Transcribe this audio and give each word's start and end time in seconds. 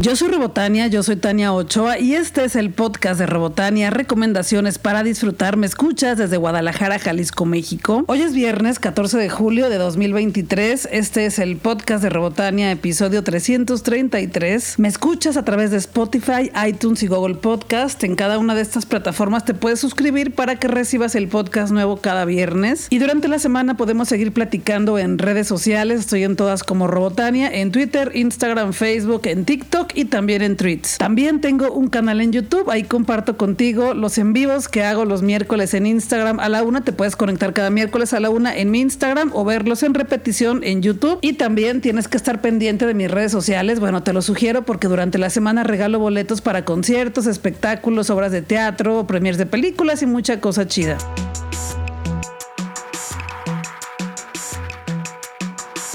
Yo 0.00 0.14
soy 0.14 0.28
Rebotania, 0.28 0.86
yo 0.86 1.02
soy 1.02 1.16
Tania 1.16 1.52
Ochoa 1.52 1.98
y 1.98 2.14
este 2.14 2.44
es 2.44 2.54
el 2.54 2.70
podcast 2.70 3.18
de 3.18 3.26
Rebotania, 3.26 3.90
recomendaciones 3.90 4.78
para 4.78 5.02
disfrutar. 5.02 5.56
Me 5.56 5.66
escuchas 5.66 6.16
desde 6.16 6.36
Guadalajara, 6.36 7.00
Jalisco, 7.00 7.44
México. 7.46 8.04
Hoy 8.06 8.22
es 8.22 8.32
viernes 8.32 8.78
14 8.78 9.18
de 9.18 9.28
julio 9.28 9.68
de 9.68 9.76
2023. 9.76 10.88
Este 10.92 11.26
es 11.26 11.40
el 11.40 11.56
podcast 11.56 12.04
de 12.04 12.10
Rebotania, 12.10 12.70
episodio 12.70 13.24
333. 13.24 14.78
Me 14.78 14.86
escuchas 14.86 15.36
a 15.36 15.44
través 15.44 15.72
de 15.72 15.78
Spotify, 15.78 16.52
iTunes 16.68 17.02
y 17.02 17.08
Google 17.08 17.34
Podcast. 17.34 18.04
En 18.04 18.14
cada 18.14 18.38
una 18.38 18.54
de 18.54 18.62
estas 18.62 18.86
plataformas 18.86 19.44
te 19.44 19.54
puedes 19.54 19.80
suscribir 19.80 20.32
para 20.32 20.60
que 20.60 20.68
recibas 20.68 21.16
el 21.16 21.26
podcast 21.26 21.72
nuevo 21.72 21.96
cada 21.96 22.24
viernes. 22.24 22.86
Y 22.90 23.00
durante 23.00 23.26
la 23.26 23.40
semana 23.40 23.76
podemos 23.76 24.06
seguir 24.06 24.32
platicando 24.32 24.96
en 24.96 25.18
redes 25.18 25.48
sociales. 25.48 25.98
Estoy 25.98 26.22
en 26.22 26.36
todas 26.36 26.62
como 26.62 26.86
Robotania, 26.86 27.50
en 27.52 27.72
Twitter, 27.72 28.12
Instagram, 28.14 28.72
Facebook, 28.74 29.22
en 29.24 29.44
TikTok 29.44 29.87
y 29.94 30.06
también 30.06 30.42
en 30.42 30.56
tweets. 30.56 30.98
También 30.98 31.40
tengo 31.40 31.72
un 31.72 31.88
canal 31.88 32.20
en 32.20 32.32
YouTube, 32.32 32.70
ahí 32.70 32.84
comparto 32.84 33.36
contigo 33.36 33.94
los 33.94 34.18
en 34.18 34.32
vivos 34.32 34.68
que 34.68 34.84
hago 34.84 35.04
los 35.04 35.22
miércoles 35.22 35.74
en 35.74 35.86
Instagram 35.86 36.40
a 36.40 36.48
la 36.48 36.62
una. 36.62 36.82
Te 36.82 36.92
puedes 36.92 37.16
conectar 37.16 37.52
cada 37.52 37.70
miércoles 37.70 38.12
a 38.12 38.20
la 38.20 38.30
una 38.30 38.56
en 38.56 38.70
mi 38.70 38.80
Instagram 38.80 39.30
o 39.34 39.44
verlos 39.44 39.82
en 39.82 39.94
repetición 39.94 40.62
en 40.64 40.82
YouTube. 40.82 41.18
Y 41.22 41.34
también 41.34 41.80
tienes 41.80 42.08
que 42.08 42.16
estar 42.16 42.40
pendiente 42.40 42.86
de 42.86 42.94
mis 42.94 43.10
redes 43.10 43.32
sociales. 43.32 43.80
Bueno, 43.80 44.02
te 44.02 44.12
lo 44.12 44.22
sugiero 44.22 44.62
porque 44.62 44.88
durante 44.88 45.18
la 45.18 45.30
semana 45.30 45.64
regalo 45.64 45.98
boletos 45.98 46.40
para 46.40 46.64
conciertos, 46.64 47.26
espectáculos, 47.26 48.10
obras 48.10 48.32
de 48.32 48.42
teatro, 48.42 49.06
premiers 49.06 49.38
de 49.38 49.46
películas 49.46 50.02
y 50.02 50.06
mucha 50.06 50.40
cosa 50.40 50.66
chida. 50.66 50.98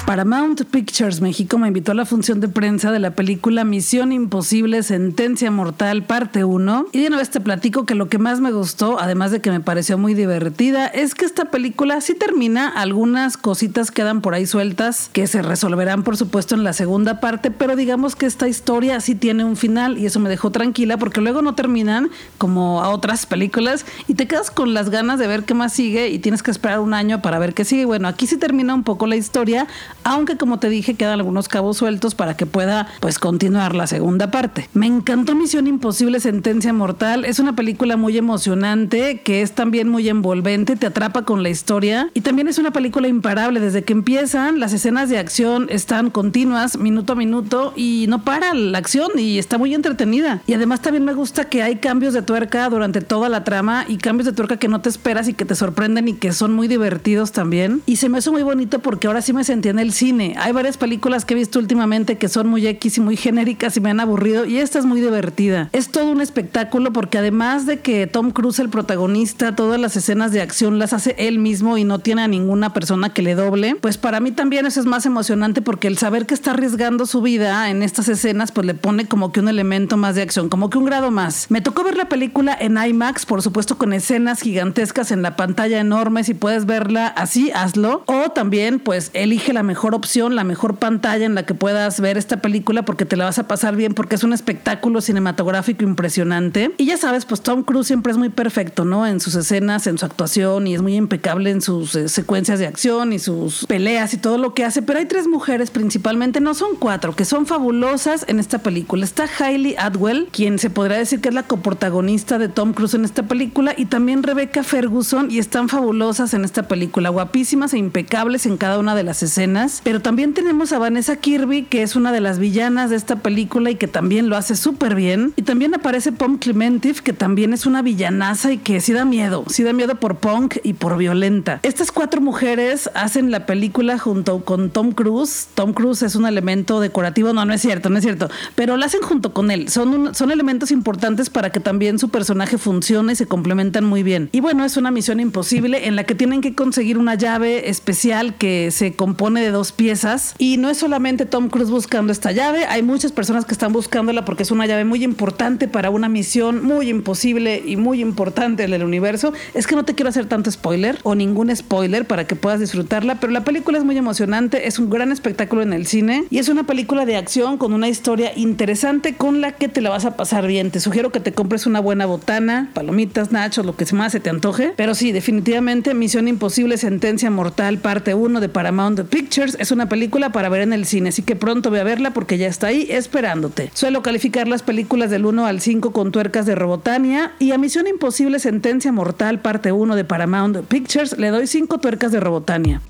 Paramount 0.06 0.66
Pictures 0.66 1.22
México 1.22 1.58
me 1.58 1.70
invitó 1.70 1.94
a 1.94 1.96
la 1.96 2.06
función 2.06 2.42
de 2.42 2.50
prensa 2.50 2.92
de 2.92 3.00
la 3.00 3.12
película 3.12 3.64
Misión 3.64 4.12
Imposible, 4.12 4.84
Sentencia 4.84 5.50
Mortal, 5.50 6.04
parte 6.04 6.44
1. 6.44 6.88
Y 6.92 7.00
de 7.00 7.08
una 7.08 7.18
vez 7.18 7.30
te 7.30 7.40
platico 7.40 7.86
que 7.86 7.96
lo 7.96 8.10
que 8.10 8.18
más 8.18 8.42
me 8.42 8.52
gustó, 8.52 9.00
además 9.00 9.32
de 9.32 9.40
que 9.40 9.50
me 9.50 9.62
pareció 9.62 9.98
muy 9.98 10.14
divertida, 10.14 10.88
es 10.88 11.16
que 11.16 11.24
esta 11.24 11.46
película 11.46 12.02
sí 12.02 12.16
termina, 12.16 12.68
algunas 12.68 13.38
cositas 13.38 13.92
quedan 13.92 14.20
por 14.20 14.34
ahí 14.34 14.46
sueltas, 14.46 15.10
que 15.14 15.26
se 15.26 15.42
resolverán 15.42 16.04
por 16.04 16.18
supuesto 16.18 16.54
en 16.54 16.66
la 16.66 16.74
segunda 16.74 17.22
parte, 17.22 17.50
pero 17.50 17.78
digamos 17.78 18.18
que 18.18 18.26
esta 18.26 18.50
historia 18.50 19.00
sí 19.00 19.16
tiene 19.16 19.46
un 19.46 19.56
final 19.56 19.98
y 19.98 20.06
eso 20.06 20.20
me 20.20 20.30
dejó 20.30 20.52
tranquila 20.52 20.98
porque 20.98 21.22
luego 21.22 21.42
no 21.42 21.56
terminan 21.56 22.10
como 22.38 22.84
a 22.84 22.90
otras 22.90 23.26
películas 23.26 23.86
y 24.10 24.16
te 24.16 24.28
quedas 24.28 24.52
con 24.52 24.74
las 24.74 24.90
ganas 24.90 25.18
de 25.18 25.28
ver 25.28 25.46
qué 25.46 25.54
más 25.54 25.72
sigue 25.72 26.10
y 26.10 26.20
tienes 26.20 26.44
que 26.44 26.52
esperar 26.52 26.82
un 26.82 26.94
año 26.94 27.22
para 27.22 27.40
ver 27.40 27.54
qué 27.54 27.64
sigue. 27.64 27.86
Bueno, 27.86 28.10
aquí 28.10 28.28
sí 28.28 28.36
termina 28.36 28.74
un 28.74 28.84
poco 28.84 29.08
la 29.08 29.16
historia 29.16 29.66
aunque 30.04 30.38
como 30.38 30.60
te 30.60 30.70
dije 30.70 30.96
quedan 30.96 31.20
algunos 31.20 31.48
cabos 31.48 31.78
sueltos 31.78 32.16
para 32.16 32.36
que 32.36 32.46
pueda 32.46 32.88
pues 33.00 33.20
continuar 33.20 33.76
la 33.76 33.88
segunda 33.88 34.32
parte. 34.32 34.70
Me 34.74 34.88
encantó 34.88 35.36
Misión 35.36 35.68
Imposible 35.68 36.20
Sentencia 36.20 36.74
Mortal, 36.74 37.26
es 37.26 37.40
una 37.40 37.56
película 37.56 37.98
muy 37.98 38.18
emocionante 38.18 39.22
que 39.22 39.42
es 39.42 39.54
también 39.54 39.90
muy 39.90 40.10
envolvente, 40.10 40.76
te 40.76 40.88
atrapa 40.88 41.24
con 41.24 41.44
la 41.44 41.50
historia 41.50 42.10
y 42.14 42.22
también 42.22 42.48
es 42.48 42.58
una 42.58 42.72
película 42.72 43.08
imparable 43.08 43.60
desde 43.60 43.84
que 43.84 43.94
empiezan, 43.94 44.60
las 44.60 44.74
escenas 44.74 45.10
de 45.10 45.18
acción 45.18 45.68
están 45.70 46.10
continuas 46.10 46.78
minuto 46.78 47.14
a 47.14 47.16
minuto 47.16 47.74
y 47.76 48.06
no 48.10 48.24
para 48.24 48.54
la 48.54 48.78
acción 48.78 49.12
y 49.18 49.38
está 49.40 49.58
muy 49.58 49.74
entretenida. 49.74 50.42
Y 50.48 50.54
además 50.54 50.82
también 50.82 51.06
me 51.06 51.14
gusta 51.14 51.46
que 51.46 51.64
hay 51.64 51.78
cambios 51.78 52.14
de 52.14 52.22
tuerca 52.22 52.70
durante 52.70 53.02
toda 53.02 53.30
la 53.30 53.44
trama 53.44 53.86
y 53.88 53.98
cambios 53.98 54.26
de 54.26 54.34
tuerca 54.34 54.58
que 54.58 54.68
no 54.68 54.82
te 54.82 54.90
esperas 54.90 55.28
y 55.28 55.34
que 55.34 55.46
te 55.46 55.56
sorprenden 55.56 56.08
y 56.08 56.14
que 56.14 56.34
son 56.34 56.54
muy 56.54 56.68
divertidos 56.68 57.32
también. 57.32 57.82
Y 57.86 57.98
se 57.98 58.10
me 58.10 58.20
hizo 58.20 58.32
muy 58.32 58.44
bonito 58.44 58.80
porque 58.80 59.08
ahora 59.08 59.22
sí 59.22 59.34
me 59.34 59.44
sentí 59.44 59.70
en 59.70 59.80
el 59.80 59.93
cine. 59.94 60.36
Hay 60.38 60.52
varias 60.52 60.78
películas 60.78 61.26
que 61.26 61.34
he 61.34 61.38
visto 61.38 61.60
últimamente 61.60 62.18
que 62.18 62.30
son 62.30 62.48
muy 62.48 62.66
X 62.68 62.98
y 62.98 63.02
muy 63.02 63.18
genéricas 63.18 63.78
y 63.78 63.82
me 63.82 63.90
han 63.90 64.00
aburrido 64.00 64.46
y 64.46 64.58
esta 64.58 64.80
es 64.80 64.86
muy 64.86 65.02
divertida. 65.02 65.70
Es 65.74 65.90
todo 65.90 66.12
un 66.12 66.22
espectáculo 66.22 66.92
porque 66.92 67.18
además 67.18 67.66
de 67.66 67.80
que 67.80 68.08
Tom 68.08 68.32
Cruise, 68.32 68.60
el 68.60 68.70
protagonista, 68.70 69.56
todas 69.56 69.80
las 69.80 69.96
escenas 69.96 70.32
de 70.32 70.42
acción 70.42 70.80
las 70.80 70.94
hace 70.94 71.16
él 71.18 71.40
mismo 71.40 71.78
y 71.78 71.84
no 71.84 72.00
tiene 72.00 72.24
a 72.24 72.28
ninguna 72.28 72.74
persona 72.74 73.14
que 73.14 73.22
le 73.22 73.36
doble, 73.36 73.76
pues 73.80 73.98
para 73.98 74.20
mí 74.20 74.32
también 74.32 74.66
eso 74.66 74.80
es 74.80 74.86
más 74.86 75.06
emocionante 75.06 75.62
porque 75.62 75.88
el 75.88 75.98
saber 75.98 76.26
que 76.26 76.34
está 76.34 76.52
arriesgando 76.52 77.06
su 77.06 77.22
vida 77.22 77.70
en 77.70 77.84
estas 77.84 78.10
escenas 78.10 78.52
pues 78.52 78.66
le 78.66 78.74
pone 78.74 79.06
como 79.06 79.32
que 79.32 79.40
un 79.40 79.50
elemento 79.50 79.98
más 79.98 80.16
de 80.16 80.22
acción, 80.22 80.50
como 80.50 80.70
que 80.70 80.78
un 80.78 80.86
grado 80.86 81.12
más. 81.12 81.48
Me 81.50 81.62
tocó 81.62 81.84
ver 81.84 81.98
la 81.98 82.10
película 82.10 82.58
en 82.60 82.78
IMAX, 82.78 83.26
por 83.26 83.42
supuesto 83.42 83.78
con 83.78 83.94
escenas 83.94 84.42
gigantescas 84.42 85.12
en 85.12 85.22
la 85.22 85.36
pantalla 85.36 85.80
enorme, 85.80 86.24
si 86.24 86.34
puedes 86.34 86.66
verla 86.66 87.08
así, 87.08 87.52
hazlo. 87.52 88.04
O 88.06 88.30
también 88.32 88.80
pues 88.80 89.12
elige 89.14 89.54
la 89.54 89.64
mejor 89.64 89.83
opción, 89.92 90.36
la 90.36 90.44
mejor 90.44 90.78
pantalla 90.78 91.26
en 91.26 91.36
la 91.36 91.46
que 91.46 91.54
puedas 91.54 92.00
ver 92.00 92.18
esta 92.18 92.38
película 92.42 92.86
porque 92.86 93.06
te 93.06 93.18
la 93.18 93.26
vas 93.26 93.40
a 93.40 93.48
pasar 93.48 93.76
bien 93.76 93.94
porque 93.94 94.16
es 94.16 94.24
un 94.24 94.32
espectáculo 94.32 95.02
cinematográfico 95.02 95.84
impresionante. 95.84 96.74
Y 96.78 96.86
ya 96.86 96.98
sabes, 96.98 97.26
pues 97.26 97.42
Tom 97.42 97.64
Cruise 97.64 97.88
siempre 97.88 98.12
es 98.12 98.18
muy 98.18 98.30
perfecto, 98.30 98.86
¿no? 98.86 99.06
En 99.06 99.20
sus 99.20 99.36
escenas, 99.36 99.88
en 99.88 99.98
su 99.98 100.06
actuación 100.06 100.68
y 100.68 100.76
es 100.76 100.82
muy 100.82 100.96
impecable 100.96 101.50
en 101.50 101.62
sus 101.62 101.96
eh, 101.96 102.08
secuencias 102.08 102.60
de 102.60 102.68
acción 102.68 103.12
y 103.12 103.20
sus 103.20 103.66
peleas 103.66 104.14
y 104.14 104.18
todo 104.18 104.38
lo 104.38 104.54
que 104.54 104.64
hace. 104.64 104.82
Pero 104.82 105.00
hay 105.00 105.06
tres 105.06 105.28
mujeres 105.28 105.72
principalmente, 105.72 106.40
no 106.40 106.54
son 106.54 106.76
cuatro, 106.78 107.16
que 107.16 107.26
son 107.26 107.46
fabulosas 107.46 108.26
en 108.28 108.40
esta 108.40 108.60
película. 108.60 109.04
Está 109.04 109.28
Hailey 109.40 109.76
Atwell, 109.78 110.30
quien 110.32 110.60
se 110.60 110.70
podría 110.70 110.98
decir 110.98 111.20
que 111.20 111.30
es 111.30 111.36
la 111.36 111.44
coprotagonista 111.44 112.38
de 112.38 112.48
Tom 112.48 112.74
Cruise 112.74 112.94
en 112.94 113.06
esta 113.06 113.24
película, 113.24 113.74
y 113.76 113.86
también 113.86 114.24
Rebecca 114.24 114.64
Ferguson, 114.64 115.30
y 115.32 115.40
están 115.40 115.70
fabulosas 115.70 116.34
en 116.34 116.46
esta 116.46 116.68
película, 116.68 117.10
guapísimas 117.10 117.74
e 117.74 117.78
impecables 117.78 118.46
en 118.46 118.58
cada 118.58 118.80
una 118.80 118.96
de 118.96 119.04
las 119.04 119.24
escenas 119.24 119.73
pero 119.84 120.02
también 120.02 120.34
tenemos 120.34 120.72
a 120.74 120.80
Vanessa 120.80 121.16
Kirby, 121.16 121.64
que 121.64 121.82
es 121.82 121.96
una 121.96 122.12
de 122.12 122.22
las 122.22 122.40
villanas 122.40 122.90
de 122.90 122.96
esta 122.96 123.18
película 123.18 123.72
y 123.72 123.76
que 123.76 123.88
también 123.88 124.30
lo 124.30 124.38
hace 124.38 124.56
súper 124.56 124.96
bien. 124.96 125.34
Y 125.36 125.44
también 125.44 125.74
aparece 125.74 126.12
Pom 126.12 126.38
Clementif, 126.38 127.02
que 127.02 127.14
también 127.14 127.54
es 127.54 127.66
una 127.66 127.82
villanaza 127.82 128.52
y 128.52 128.58
que 128.58 128.82
sí 128.82 128.94
da 128.94 129.06
miedo, 129.06 129.46
sí 129.48 129.64
da 129.64 129.74
miedo 129.74 129.96
por 129.96 130.18
punk 130.18 130.58
y 130.64 130.74
por 130.74 130.98
violenta. 130.98 131.60
Estas 131.64 131.92
cuatro 131.92 132.22
mujeres 132.22 132.90
hacen 132.94 133.32
la 133.32 133.46
película 133.46 133.98
junto 133.98 134.44
con 134.44 134.70
Tom 134.70 134.92
Cruise. 134.92 135.48
Tom 135.56 135.74
Cruise 135.74 136.02
es 136.04 136.16
un 136.16 136.26
elemento 136.26 136.80
decorativo, 136.80 137.34
no, 137.34 137.46
no 137.46 137.54
es 137.54 137.62
cierto, 137.62 137.90
no 137.90 137.98
es 137.98 138.04
cierto, 138.04 138.30
pero 138.56 138.78
lo 138.78 138.86
hacen 138.86 139.02
junto 139.02 139.34
con 139.34 139.52
él. 139.52 139.70
Son, 139.70 140.14
son 140.14 140.32
elementos 140.32 140.72
importantes 140.72 141.30
para 141.30 141.52
que 141.52 141.60
también 141.60 142.00
su 142.00 142.10
personaje 142.10 142.58
funcione 142.58 143.14
y 143.14 143.16
se 143.16 143.26
complementan 143.26 143.86
muy 143.86 144.04
bien. 144.04 144.30
Y 144.32 144.40
bueno, 144.40 144.66
es 144.66 144.78
una 144.78 144.92
misión 144.92 145.20
imposible 145.20 145.88
en 145.88 145.96
la 145.96 146.04
que 146.04 146.16
tienen 146.16 146.42
que 146.42 146.56
conseguir 146.56 146.98
una 146.98 147.16
llave 147.16 147.70
especial 147.70 148.36
que 148.36 148.72
se 148.72 148.96
compone 148.96 149.42
de 149.42 149.52
dos 149.52 149.63
piezas. 149.72 150.36
Y 150.38 150.58
no 150.58 150.70
es 150.70 150.78
solamente 150.78 151.26
Tom 151.26 151.50
Cruise 151.50 151.70
buscando 151.70 152.12
esta 152.12 152.32
llave, 152.32 152.66
hay 152.66 152.84
muchas 152.84 153.12
personas 153.12 153.46
que 153.46 153.54
están 153.54 153.72
buscándola 153.72 154.26
porque 154.26 154.44
es 154.44 154.52
una 154.52 154.66
llave 154.66 154.84
muy 154.84 155.04
importante 155.04 155.68
para 155.68 155.90
una 155.90 156.10
misión 156.10 156.64
muy 156.64 156.90
imposible 156.90 157.64
y 157.66 157.78
muy 157.78 158.02
importante 158.02 158.64
en 158.64 158.74
el 158.74 158.84
universo. 158.84 159.34
Es 159.54 159.68
que 159.68 159.76
no 159.76 159.86
te 159.86 159.96
quiero 159.96 160.10
hacer 160.10 160.26
tanto 160.26 160.52
spoiler 160.52 161.00
o 161.04 161.16
ningún 161.16 161.56
spoiler 161.56 162.06
para 162.06 162.28
que 162.28 162.36
puedas 162.36 162.60
disfrutarla, 162.60 163.20
pero 163.20 163.32
la 163.32 163.44
película 163.44 163.78
es 163.78 163.86
muy 163.86 163.98
emocionante, 163.98 164.68
es 164.68 164.80
un 164.80 164.90
gran 164.90 165.12
espectáculo 165.12 165.62
en 165.62 165.74
el 165.74 165.88
cine 165.88 166.26
y 166.30 166.40
es 166.40 166.50
una 166.50 166.64
película 166.64 167.06
de 167.06 167.16
acción 167.16 167.58
con 167.58 167.74
una 167.74 167.88
historia 167.88 168.32
interesante 168.36 169.16
con 169.16 169.40
la 169.40 169.54
que 169.54 169.70
te 169.70 169.82
la 169.82 169.90
vas 169.90 170.06
a 170.06 170.18
pasar 170.18 170.48
bien. 170.48 170.72
Te 170.72 170.80
sugiero 170.80 171.12
que 171.12 171.20
te 171.20 171.32
compres 171.32 171.66
una 171.66 171.80
buena 171.80 172.06
botana, 172.06 172.70
palomitas, 172.74 173.32
nachos, 173.32 173.66
lo 173.66 173.76
que 173.76 173.86
más 173.94 174.14
se 174.14 174.20
te 174.20 174.30
antoje. 174.30 174.74
Pero 174.76 174.96
sí, 174.96 175.12
definitivamente 175.12 175.94
Misión 175.94 176.28
Imposible, 176.28 176.78
Sentencia 176.78 177.30
Mortal, 177.30 177.78
parte 177.78 178.14
1 178.14 178.40
de 178.40 178.50
Paramount 178.50 179.00
Es 179.44 179.72
una 179.72 179.90
película 179.90 180.32
para 180.32 180.50
ver 180.50 180.62
en 180.62 180.74
el 180.74 180.86
cine, 180.86 181.10
así 181.10 181.22
que 181.22 181.36
pronto 181.36 181.70
voy 181.70 181.80
a 181.80 181.84
verla 181.84 182.12
porque 182.12 182.38
ya 182.38 182.48
está 182.48 182.68
ahí 182.68 182.88
esperándote. 182.90 183.72
Suelo 183.74 184.02
calificar 184.02 184.48
las 184.48 184.64
películas 184.64 185.10
del 185.10 185.26
1 185.26 185.46
al 185.46 185.60
5 185.60 185.92
con 185.92 186.12
tuercas 186.12 186.46
de 186.46 186.56
Robotania 186.56 187.34
y 187.40 187.52
a 187.52 187.58
Misión 187.58 187.88
Imposible 187.88 188.40
Sentencia 188.40 188.92
Mortal 188.92 189.42
parte 189.42 189.72
1 189.72 189.96
de 189.96 190.06
Paramount 190.06 190.58
Pictures 190.68 191.18
le 191.18 191.30
doy 191.30 191.48
5 191.48 191.78
tuercas 191.80 192.12
de 192.12 192.20
Robotania. 192.20 192.82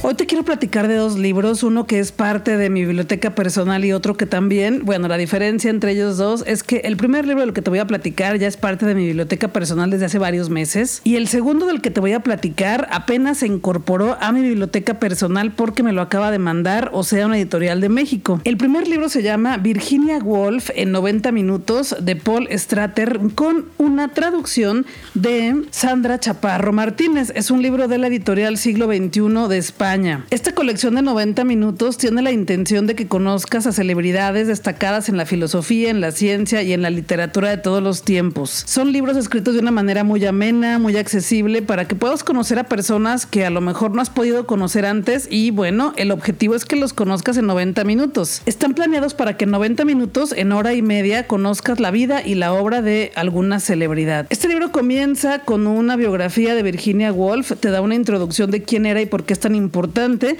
Hoy 0.00 0.14
te 0.14 0.26
quiero 0.26 0.44
platicar 0.44 0.86
de 0.86 0.94
dos 0.94 1.18
libros, 1.18 1.64
uno 1.64 1.88
que 1.88 1.98
es 1.98 2.12
parte 2.12 2.56
de 2.56 2.70
mi 2.70 2.84
biblioteca 2.84 3.34
personal 3.34 3.84
y 3.84 3.92
otro 3.92 4.16
que 4.16 4.26
también, 4.26 4.84
bueno, 4.84 5.08
la 5.08 5.16
diferencia 5.16 5.70
entre 5.70 5.90
ellos 5.90 6.16
dos 6.16 6.44
es 6.46 6.62
que 6.62 6.76
el 6.84 6.96
primer 6.96 7.26
libro 7.26 7.40
del 7.40 7.52
que 7.52 7.62
te 7.62 7.70
voy 7.70 7.80
a 7.80 7.86
platicar 7.86 8.38
ya 8.38 8.46
es 8.46 8.56
parte 8.56 8.86
de 8.86 8.94
mi 8.94 9.06
biblioteca 9.06 9.48
personal 9.48 9.90
desde 9.90 10.04
hace 10.04 10.18
varios 10.18 10.50
meses 10.50 11.00
y 11.02 11.16
el 11.16 11.26
segundo 11.26 11.66
del 11.66 11.80
que 11.80 11.90
te 11.90 11.98
voy 11.98 12.12
a 12.12 12.20
platicar 12.20 12.86
apenas 12.92 13.38
se 13.38 13.48
incorporó 13.48 14.16
a 14.20 14.30
mi 14.30 14.40
biblioteca 14.40 15.00
personal 15.00 15.50
porque 15.50 15.82
me 15.82 15.92
lo 15.92 16.00
acaba 16.00 16.30
de 16.30 16.38
mandar, 16.38 16.90
o 16.92 17.02
sea, 17.02 17.26
una 17.26 17.36
editorial 17.36 17.80
de 17.80 17.88
México. 17.88 18.40
El 18.44 18.56
primer 18.56 18.86
libro 18.86 19.08
se 19.08 19.24
llama 19.24 19.56
Virginia 19.56 20.18
Woolf 20.18 20.70
en 20.76 20.92
90 20.92 21.32
minutos 21.32 21.96
de 22.00 22.14
Paul 22.14 22.48
Strater 22.52 23.18
con 23.34 23.66
una 23.78 24.06
traducción 24.14 24.86
de 25.14 25.64
Sandra 25.72 26.20
Chaparro 26.20 26.72
Martínez. 26.72 27.32
Es 27.34 27.50
un 27.50 27.62
libro 27.62 27.88
de 27.88 27.98
la 27.98 28.06
editorial 28.06 28.58
Siglo 28.58 28.86
XXI 28.86 29.48
de 29.48 29.58
España 29.58 29.87
Esta 30.30 30.52
colección 30.52 30.96
de 30.96 31.02
90 31.02 31.44
minutos 31.44 31.96
tiene 31.96 32.20
la 32.20 32.30
intención 32.30 32.86
de 32.86 32.94
que 32.94 33.08
conozcas 33.08 33.66
a 33.66 33.72
celebridades 33.72 34.46
destacadas 34.46 35.08
en 35.08 35.16
la 35.16 35.24
filosofía, 35.24 35.88
en 35.88 36.02
la 36.02 36.12
ciencia 36.12 36.62
y 36.62 36.74
en 36.74 36.82
la 36.82 36.90
literatura 36.90 37.48
de 37.48 37.56
todos 37.56 37.82
los 37.82 38.02
tiempos. 38.02 38.64
Son 38.66 38.92
libros 38.92 39.16
escritos 39.16 39.54
de 39.54 39.60
una 39.60 39.70
manera 39.70 40.04
muy 40.04 40.26
amena, 40.26 40.78
muy 40.78 40.98
accesible, 40.98 41.62
para 41.62 41.88
que 41.88 41.94
puedas 41.94 42.22
conocer 42.22 42.58
a 42.58 42.64
personas 42.64 43.24
que 43.24 43.46
a 43.46 43.50
lo 43.50 43.62
mejor 43.62 43.94
no 43.94 44.02
has 44.02 44.10
podido 44.10 44.46
conocer 44.46 44.84
antes 44.84 45.26
y 45.30 45.52
bueno, 45.52 45.94
el 45.96 46.10
objetivo 46.10 46.54
es 46.54 46.66
que 46.66 46.76
los 46.76 46.92
conozcas 46.92 47.38
en 47.38 47.46
90 47.46 47.82
minutos. 47.84 48.42
Están 48.44 48.74
planeados 48.74 49.14
para 49.14 49.38
que 49.38 49.44
en 49.44 49.52
90 49.52 49.86
minutos, 49.86 50.34
en 50.36 50.52
hora 50.52 50.74
y 50.74 50.82
media, 50.82 51.26
conozcas 51.26 51.80
la 51.80 51.90
vida 51.90 52.20
y 52.22 52.34
la 52.34 52.52
obra 52.52 52.82
de 52.82 53.10
alguna 53.14 53.58
celebridad. 53.58 54.26
Este 54.28 54.48
libro 54.48 54.70
comienza 54.70 55.38
con 55.38 55.66
una 55.66 55.96
biografía 55.96 56.54
de 56.54 56.62
Virginia 56.62 57.10
Woolf, 57.10 57.52
te 57.58 57.70
da 57.70 57.80
una 57.80 57.94
introducción 57.94 58.50
de 58.50 58.62
quién 58.62 58.84
era 58.84 59.00
y 59.00 59.06
por 59.06 59.24
qué 59.24 59.32
es 59.32 59.40
tan 59.40 59.54
importante. 59.54 59.77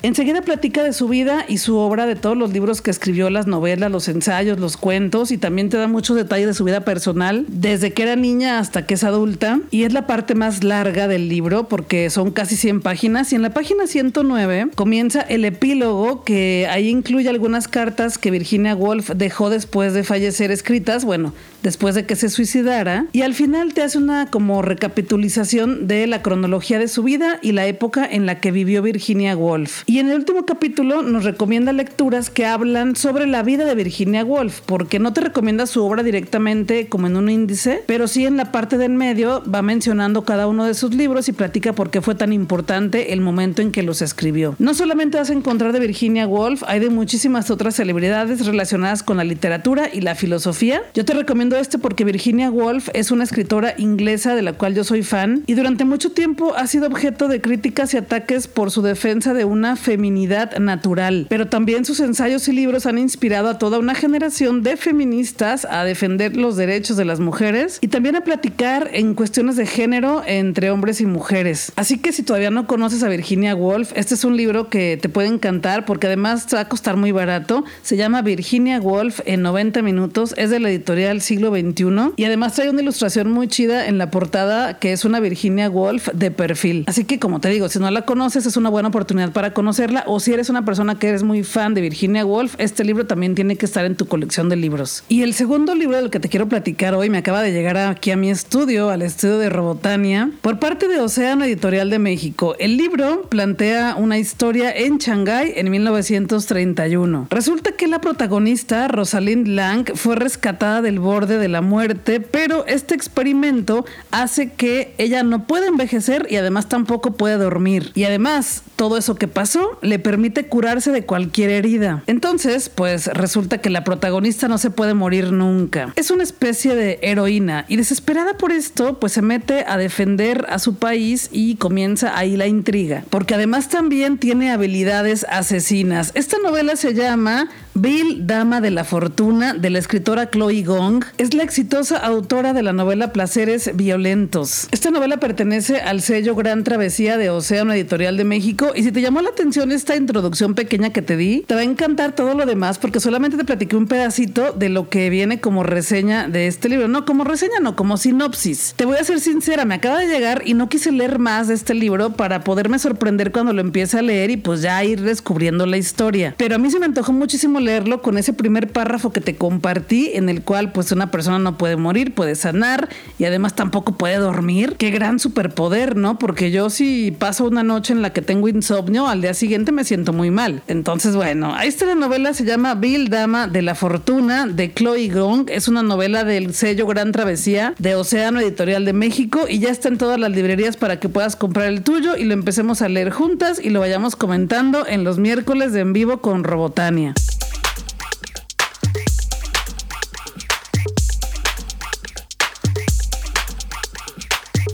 Enseguida 0.03 0.43
platica 0.43 0.83
de 0.83 0.93
su 0.93 1.09
vida 1.09 1.45
y 1.47 1.59
su 1.59 1.77
obra, 1.77 2.07
de 2.07 2.17
todos 2.17 2.37
los 2.37 2.53
libros 2.53 2.83
que 2.83 2.91
escribió, 2.91 3.31
las 3.31 3.47
novelas, 3.47 3.91
los 3.91 4.09
ensayos, 4.09 4.59
los 4.59 4.77
cuentos 4.77 5.31
y 5.31 5.39
también 5.39 5.69
te 5.69 5.77
da 5.77 5.87
muchos 5.87 6.17
detalles 6.17 6.47
de 6.47 6.55
su 6.55 6.65
vida 6.65 6.81
personal, 6.81 7.45
desde 7.49 7.93
que 7.93 8.03
era 8.03 8.17
niña 8.17 8.59
hasta 8.59 8.87
que 8.87 8.95
es 8.95 9.05
adulta. 9.05 9.61
Y 9.71 9.85
es 9.85 9.93
la 9.93 10.07
parte 10.07 10.35
más 10.35 10.65
larga 10.65 11.09
del 11.09 11.29
libro 11.29 11.69
porque 11.69 12.11
son 12.11 12.31
casi 12.31 12.57
100 12.57 12.81
páginas 12.81 13.33
y 13.33 13.37
en 13.37 13.43
la 13.43 13.51
página 13.51 13.87
109 13.87 14.71
comienza 14.75 15.21
el 15.21 15.45
epílogo 15.45 16.25
que 16.25 16.67
ahí 16.71 16.89
incluye 16.89 17.29
algunas 17.29 17.69
cartas 17.69 18.19
que 18.19 18.31
Virginia 18.31 18.75
Woolf 18.75 19.11
dejó 19.11 19.51
después 19.51 19.93
de 19.93 20.05
fallecer 20.05 20.51
escritas, 20.51 21.05
bueno, 21.05 21.33
después 21.63 21.95
de 21.95 22.07
que 22.07 22.17
se 22.17 22.29
suicidara 22.29 23.07
y 23.13 23.23
al 23.23 23.35
final 23.35 23.75
te 23.75 23.83
hace 23.83 23.99
una 23.99 24.31
como 24.31 24.63
recapitulización 24.63 25.87
de 25.87 26.07
la 26.07 26.23
cronología 26.23 26.79
de 26.79 26.89
su 26.89 27.03
vida 27.03 27.39
y 27.43 27.53
la 27.53 27.67
época 27.67 28.07
en 28.11 28.27
la 28.27 28.41
que 28.41 28.51
vivió 28.51 28.83
Virginia 28.83 29.28
Woolf. 29.37 29.83
Y 29.87 29.99
en 29.99 30.09
el 30.09 30.17
último 30.17 30.47
capítulo 30.47 31.03
nos 31.03 31.25
recomienda 31.25 31.73
lecturas 31.73 32.31
que 32.31 32.47
hablan 32.47 32.97
sobre 32.97 33.27
la 33.27 33.43
vida 33.43 33.65
de 33.65 33.75
Virginia 33.75 34.25
Woolf, 34.25 34.61
porque 34.67 34.99
no 34.99 35.13
te 35.13 35.21
recomienda 35.21 35.67
su 35.67 35.85
obra 35.85 36.03
directamente 36.03 36.89
como 36.89 37.07
en 37.07 37.17
un 37.17 37.31
índice, 37.31 37.83
pero 37.87 38.09
sí 38.09 38.27
en 38.27 38.37
la 38.37 38.53
parte 38.53 38.79
del 38.79 38.93
medio 38.93 39.43
va 39.53 39.63
mencionando 39.63 40.25
cada 40.25 40.47
uno 40.47 40.65
de 40.65 40.75
sus 40.75 40.95
libros 40.95 41.29
y 41.29 41.33
platica 41.33 41.73
por 41.73 41.91
qué 41.91 42.01
fue 42.01 42.15
tan 42.15 42.33
importante 42.33 43.13
el 43.13 43.21
momento 43.21 43.63
en 43.63 43.73
que 43.73 43.83
los 43.83 44.03
escribió. 44.03 44.55
No 44.59 44.75
solamente 44.75 45.19
vas 45.19 45.31
a 45.31 45.35
encontrar 45.35 45.73
de 45.73 45.81
Virginia 45.81 46.27
Woolf, 46.27 46.63
hay 46.67 46.81
de 46.81 46.91
muchísimas 46.91 47.51
otras 47.51 47.77
celebridades 47.77 48.45
relacionadas 48.47 49.03
con 49.03 49.17
la 49.17 49.25
literatura 49.25 49.89
y 49.93 50.01
la 50.01 50.15
filosofía. 50.15 50.83
Yo 50.95 51.05
te 51.05 51.15
recomiendo 51.15 51.57
este 51.57 51.79
porque 51.79 52.05
Virginia 52.05 52.51
Woolf 52.51 52.89
es 52.95 53.11
una 53.11 53.25
escritora 53.25 53.75
inglesa 53.79 54.35
de 54.35 54.43
la 54.43 54.53
cual 54.53 54.75
yo 54.75 54.85
soy 54.85 55.03
fan 55.03 55.43
y 55.47 55.55
durante 55.55 55.85
mucho 55.85 56.13
tiempo 56.13 56.55
ha 56.57 56.67
sido 56.67 56.87
objeto 56.87 57.29
de 57.29 57.41
críticas 57.41 57.95
y 57.95 57.97
ataques 57.97 58.49
por 58.49 58.71
su 58.71 58.83
defensa 58.83 59.18
de 59.19 59.45
una 59.45 59.75
feminidad 59.75 60.57
natural. 60.59 61.27
Pero 61.29 61.49
también 61.49 61.85
sus 61.85 61.99
ensayos 61.99 62.47
y 62.47 62.53
libros 62.53 62.87
han 62.87 62.99
inspirado 62.99 63.49
a 63.49 63.59
toda 63.59 63.79
una 63.81 63.97
generación 63.97 64.63
de 64.63 64.77
feministas 64.77 65.67
a 65.69 65.83
defender 65.83 66.37
los 66.37 66.57
derechos 66.57 66.97
de 66.97 67.05
las 67.05 67.19
mujeres 67.19 67.79
y 67.81 67.89
también 67.89 68.15
a 68.15 68.23
platicar 68.23 68.89
en 68.93 69.15
cuestiones 69.15 69.57
de 69.57 69.67
género 69.67 70.23
entre 70.25 70.71
hombres 70.71 71.01
y 71.01 71.07
mujeres. 71.07 71.73
Así 71.75 71.99
que 71.99 72.13
si 72.13 72.23
todavía 72.23 72.51
no 72.53 72.69
conoces 72.69 73.03
a 73.03 73.09
Virginia 73.09 73.57
Woolf, 73.57 73.91
este 73.97 74.15
es 74.15 74.25
un 74.25 74.37
libro 74.37 74.71
que 74.71 74.97
te 74.97 75.09
puede 75.09 75.29
encantar 75.29 75.85
porque 75.85 76.07
además 76.07 76.47
te 76.47 76.55
va 76.55 76.63
a 76.63 76.69
costar 76.69 76.97
muy 76.97 77.11
barato. 77.11 77.65
Se 77.83 77.97
llama 77.97 78.23
Virginia 78.23 78.81
Woolf 78.81 79.21
en 79.27 79.43
90 79.43 79.83
minutos. 79.83 80.33
Es 80.37 80.51
de 80.51 80.61
la 80.61 80.71
editorial 80.71 81.21
Siglo 81.21 81.51
XXI 81.51 82.13
y 82.17 82.25
además 82.25 82.55
trae 82.55 82.71
una 82.71 82.83
ilustración 82.83 83.33
muy 83.33 83.49
chida 83.49 83.89
en 83.89 83.99
la 83.99 84.13
portada 84.13 84.79
que 84.79 84.93
es 84.93 85.05
una 85.05 85.19
Virginia 85.19 85.69
Woolf 85.69 86.09
de 86.15 86.31
perfil. 86.31 86.85
Así 86.87 87.05
que 87.05 87.19
como 87.19 87.41
te 87.41 87.49
digo, 87.49 87.69
si 87.69 87.81
no 87.81 87.91
la 87.91 88.03
conoces 88.03 88.47
es 88.47 88.57
una 88.57 88.71
buena 88.71 88.89
oportunidad 88.89 89.08
para 89.33 89.55
conocerla 89.55 90.05
o 90.07 90.21
si 90.21 90.33
eres 90.33 90.51
una 90.51 90.65
persona 90.65 90.99
que 90.99 91.09
eres 91.09 91.23
muy 91.23 91.43
fan 91.43 91.73
de 91.73 91.81
Virginia 91.81 92.27
Woolf, 92.27 92.55
este 92.59 92.85
libro 92.85 93.07
también 93.07 93.35
tiene 93.35 93.57
que 93.57 93.65
estar 93.65 93.85
en 93.85 93.97
tu 93.97 94.07
colección 94.07 94.49
de 94.49 94.57
libros. 94.57 95.03
Y 95.09 95.23
el 95.23 95.33
segundo 95.33 95.75
libro 95.75 95.97
del 95.97 96.11
que 96.11 96.21
te 96.21 96.29
quiero 96.29 96.49
platicar 96.49 96.95
hoy 96.95 97.09
me 97.09 97.19
acaba 97.19 97.43
de 97.43 97.53
llegar 97.53 97.79
aquí 97.79 98.11
a 98.11 98.17
mi 98.17 98.31
estudio, 98.31 98.91
al 98.91 99.03
estudio 99.03 99.39
de 99.39 99.49
Robotania, 99.49 100.31
por 100.43 100.59
parte 100.59 100.89
de 100.89 101.01
Océano 101.01 101.45
Editorial 101.45 101.89
de 101.89 101.99
México. 101.99 102.55
El 102.59 102.77
libro 102.77 103.23
plantea 103.29 103.97
una 103.97 104.19
historia 104.19 104.71
en 104.71 104.99
Shanghái 104.99 105.55
en 105.57 105.71
1931. 105.71 107.29
Resulta 107.31 107.73
que 107.73 107.89
la 107.89 108.01
protagonista, 108.01 108.89
Rosalind 108.89 109.49
Lang, 109.49 109.87
fue 109.95 110.17
rescatada 110.17 110.83
del 110.83 110.99
borde 111.01 111.39
de 111.39 111.49
la 111.49 111.63
muerte, 111.63 112.21
pero 112.21 112.67
este 112.67 112.95
experimento 112.95 113.87
hace 114.11 114.53
que 114.53 114.95
ella 114.99 115.23
no 115.23 115.47
puede 115.47 115.69
envejecer 115.69 116.27
y 116.29 116.37
además 116.37 116.69
tampoco 116.69 117.13
puede 117.13 117.39
dormir. 117.39 117.91
Y 117.95 118.05
además, 118.05 118.63
todo 118.77 118.98
eso 118.99 119.15
que 119.15 119.29
pasó 119.29 119.79
le 119.83 119.99
permite 119.99 120.47
curarse 120.47 120.93
de 120.93 121.05
cualquier 121.05 121.51
herida. 121.51 122.03
Entonces, 122.07 122.69
pues 122.69 123.07
resulta 123.07 123.59
que 123.59 123.71
la 123.71 123.85
protagonista 123.85 124.49
no 124.49 124.59
se 124.59 124.71
puede 124.71 124.95
morir 124.95 125.33
nunca. 125.33 125.93
Es 125.97 126.11
una 126.11 126.23
especie 126.23 126.75
de 126.75 126.99
heroína 127.03 127.65
y 127.69 127.77
desesperada 127.77 128.37
por 128.37 128.53
esto, 128.53 128.99
pues 128.99 129.13
se 129.13 129.23
mete 129.23 129.65
a 129.67 129.77
defender 129.77 130.47
a 130.49 130.59
su 130.59 130.77
país 130.77 131.29
y 131.33 131.57
comienza 131.57 132.17
ahí 132.19 132.37
la 132.37 132.47
intriga, 132.47 133.05
porque 133.11 133.35
además 133.35 133.69
también 133.69 134.19
tiene 134.19 134.51
habilidades 134.51 135.25
asesinas. 135.29 136.13
Esta 136.15 136.39
novela 136.39 136.77
se 136.77 136.95
llama 136.95 137.49
Bill, 137.81 138.27
Dama 138.27 138.61
de 138.61 138.73
la 138.73 138.83
Fortuna, 138.83 139.55
de 139.55 139.71
la 139.71 139.79
escritora 139.79 140.31
Chloe 140.31 140.65
Gong, 140.65 141.05
es 141.17 141.33
la 141.35 141.45
exitosa 141.45 141.97
autora 141.97 142.53
de 142.53 142.65
la 142.65 142.73
novela 142.73 143.13
Placeres 143.13 143.71
Violentos. 143.77 144.67
Esta 144.73 144.91
novela 144.91 145.19
pertenece 145.19 145.81
al 145.81 146.01
sello 146.01 146.35
Gran 146.35 146.65
Travesía 146.65 147.17
de 147.17 147.31
Océano 147.31 147.73
Editorial 147.73 148.17
de 148.17 148.25
México 148.25 148.73
y 148.75 148.83
si 148.83 148.91
te 148.91 149.01
llamó 149.01 149.23
la 149.23 149.29
atención 149.29 149.71
esta 149.71 149.95
introducción 149.95 150.57
pequeña 150.57 150.91
que 150.91 151.03
te 151.03 151.17
di, 151.17 151.45
te 151.47 151.55
va 151.55 151.61
a 151.61 151.65
encantar 151.65 152.17
todo 152.17 152.35
lo 152.35 152.47
demás 152.47 152.79
porque 152.79 152.99
solamente 152.99 153.37
te 153.37 153.45
platiqué 153.45 153.77
un 153.77 153.87
pedacito 153.87 154.53
de 154.53 154.71
lo 154.71 154.89
que 154.89 155.09
viene 155.09 155.41
como 155.41 155.63
reseña 155.63 156.27
de 156.27 156.49
este 156.49 156.69
libro. 156.69 156.89
No, 156.89 157.05
como 157.05 157.23
reseña, 157.23 157.61
no, 157.63 157.77
como 157.77 157.97
sinopsis. 157.97 158.75
Te 158.77 158.87
voy 158.87 158.97
a 158.97 159.05
ser 159.05 159.21
sincera, 159.21 159.65
me 159.65 159.77
acaba 159.77 159.99
de 160.01 160.09
llegar 160.09 160.43
y 160.45 160.55
no 160.55 160.69
quise 160.69 160.91
leer 160.91 161.21
más 161.21 161.47
de 161.47 161.55
este 161.55 161.75
libro 161.75 162.15
para 162.15 162.43
poderme 162.43 162.81
sorprender 162.81 163.31
cuando 163.31 163.53
lo 163.53 163.61
empiece 163.61 164.01
a 164.01 164.03
leer 164.03 164.31
y 164.31 164.37
pues 164.37 164.63
ya 164.63 164.83
ir 164.83 165.01
descubriendo 165.03 165.65
la 165.65 165.77
historia. 165.77 166.35
Pero 166.37 166.57
a 166.57 166.59
mí 166.59 166.73
se 166.73 166.81
me 166.81 166.87
antojó 166.87 167.13
muchísimo 167.13 167.61
leerlo 167.69 168.03
con 168.03 168.19
ese 168.19 168.33
primer 168.33 168.73
párrafo 168.73 169.13
que 169.13 169.21
te 169.21 169.37
compartí 169.37 170.11
en 170.15 170.29
el 170.29 170.43
cual 170.43 170.73
pues 170.73 170.91
una 170.91 171.11
persona 171.11 171.39
no 171.39 171.59
puede 171.59 171.77
morir, 171.77 172.15
puede 172.15 172.35
sanar 172.35 172.89
y 173.19 173.25
además 173.25 173.55
tampoco 173.55 173.97
puede 173.97 174.17
dormir. 174.17 174.77
Qué 174.79 174.91
gran 174.91 175.19
superpoder, 175.19 175.97
¿no? 175.97 176.19
Porque 176.19 176.51
yo 176.51 176.71
si 176.71 177.11
paso 177.11 177.45
una 177.45 177.63
noche 177.63 177.93
en 177.93 178.03
la 178.03 178.13
que 178.13 178.23
tengo 178.23 178.49
insomnio, 178.49 179.07
al 179.07 179.21
día 179.21 179.35
siguiente 179.35 179.71
me 179.71 179.85
siento 179.85 180.13
muy 180.13 180.31
mal. 180.31 180.63
Entonces, 180.67 181.15
bueno, 181.15 181.55
la 181.87 181.95
novela, 181.95 182.35
se 182.35 182.45
llama 182.45 182.75
Bill 182.75 183.09
Dama 183.09 183.49
de 183.49 183.63
la 183.63 183.75
Fortuna 183.75 184.47
de 184.47 184.73
Chloe 184.73 185.09
Gong. 185.09 185.49
Es 185.51 185.69
una 185.69 185.83
novela 185.83 186.25
del 186.25 186.55
sello 186.55 186.87
Gran 186.87 187.13
Travesía 187.13 187.75
de 187.79 187.95
Océano 187.95 188.41
Editorial 188.41 188.85
de 188.85 188.93
México 188.93 189.47
y 189.49 189.59
ya 189.59 189.71
está 189.71 189.89
en 189.89 189.99
todas 189.99 190.19
las 190.19 190.31
librerías 190.31 190.77
para 190.77 191.01
que 191.01 191.09
puedas 191.09 191.37
comprar 191.37 191.67
el 191.69 191.83
tuyo 191.83 192.17
y 192.17 192.25
lo 192.25 192.35
empecemos 192.35 192.83
a 192.83 192.89
leer 192.89 193.11
juntas 193.11 193.61
y 193.63 193.71
lo 193.71 193.81
vayamos 193.81 194.17
comentando 194.17 194.87
en 194.87 195.05
los 195.05 195.19
miércoles 195.19 195.73
de 195.73 195.79
en 195.81 195.93
vivo 195.93 196.19
con 196.19 196.45
Robotania. 196.45 197.15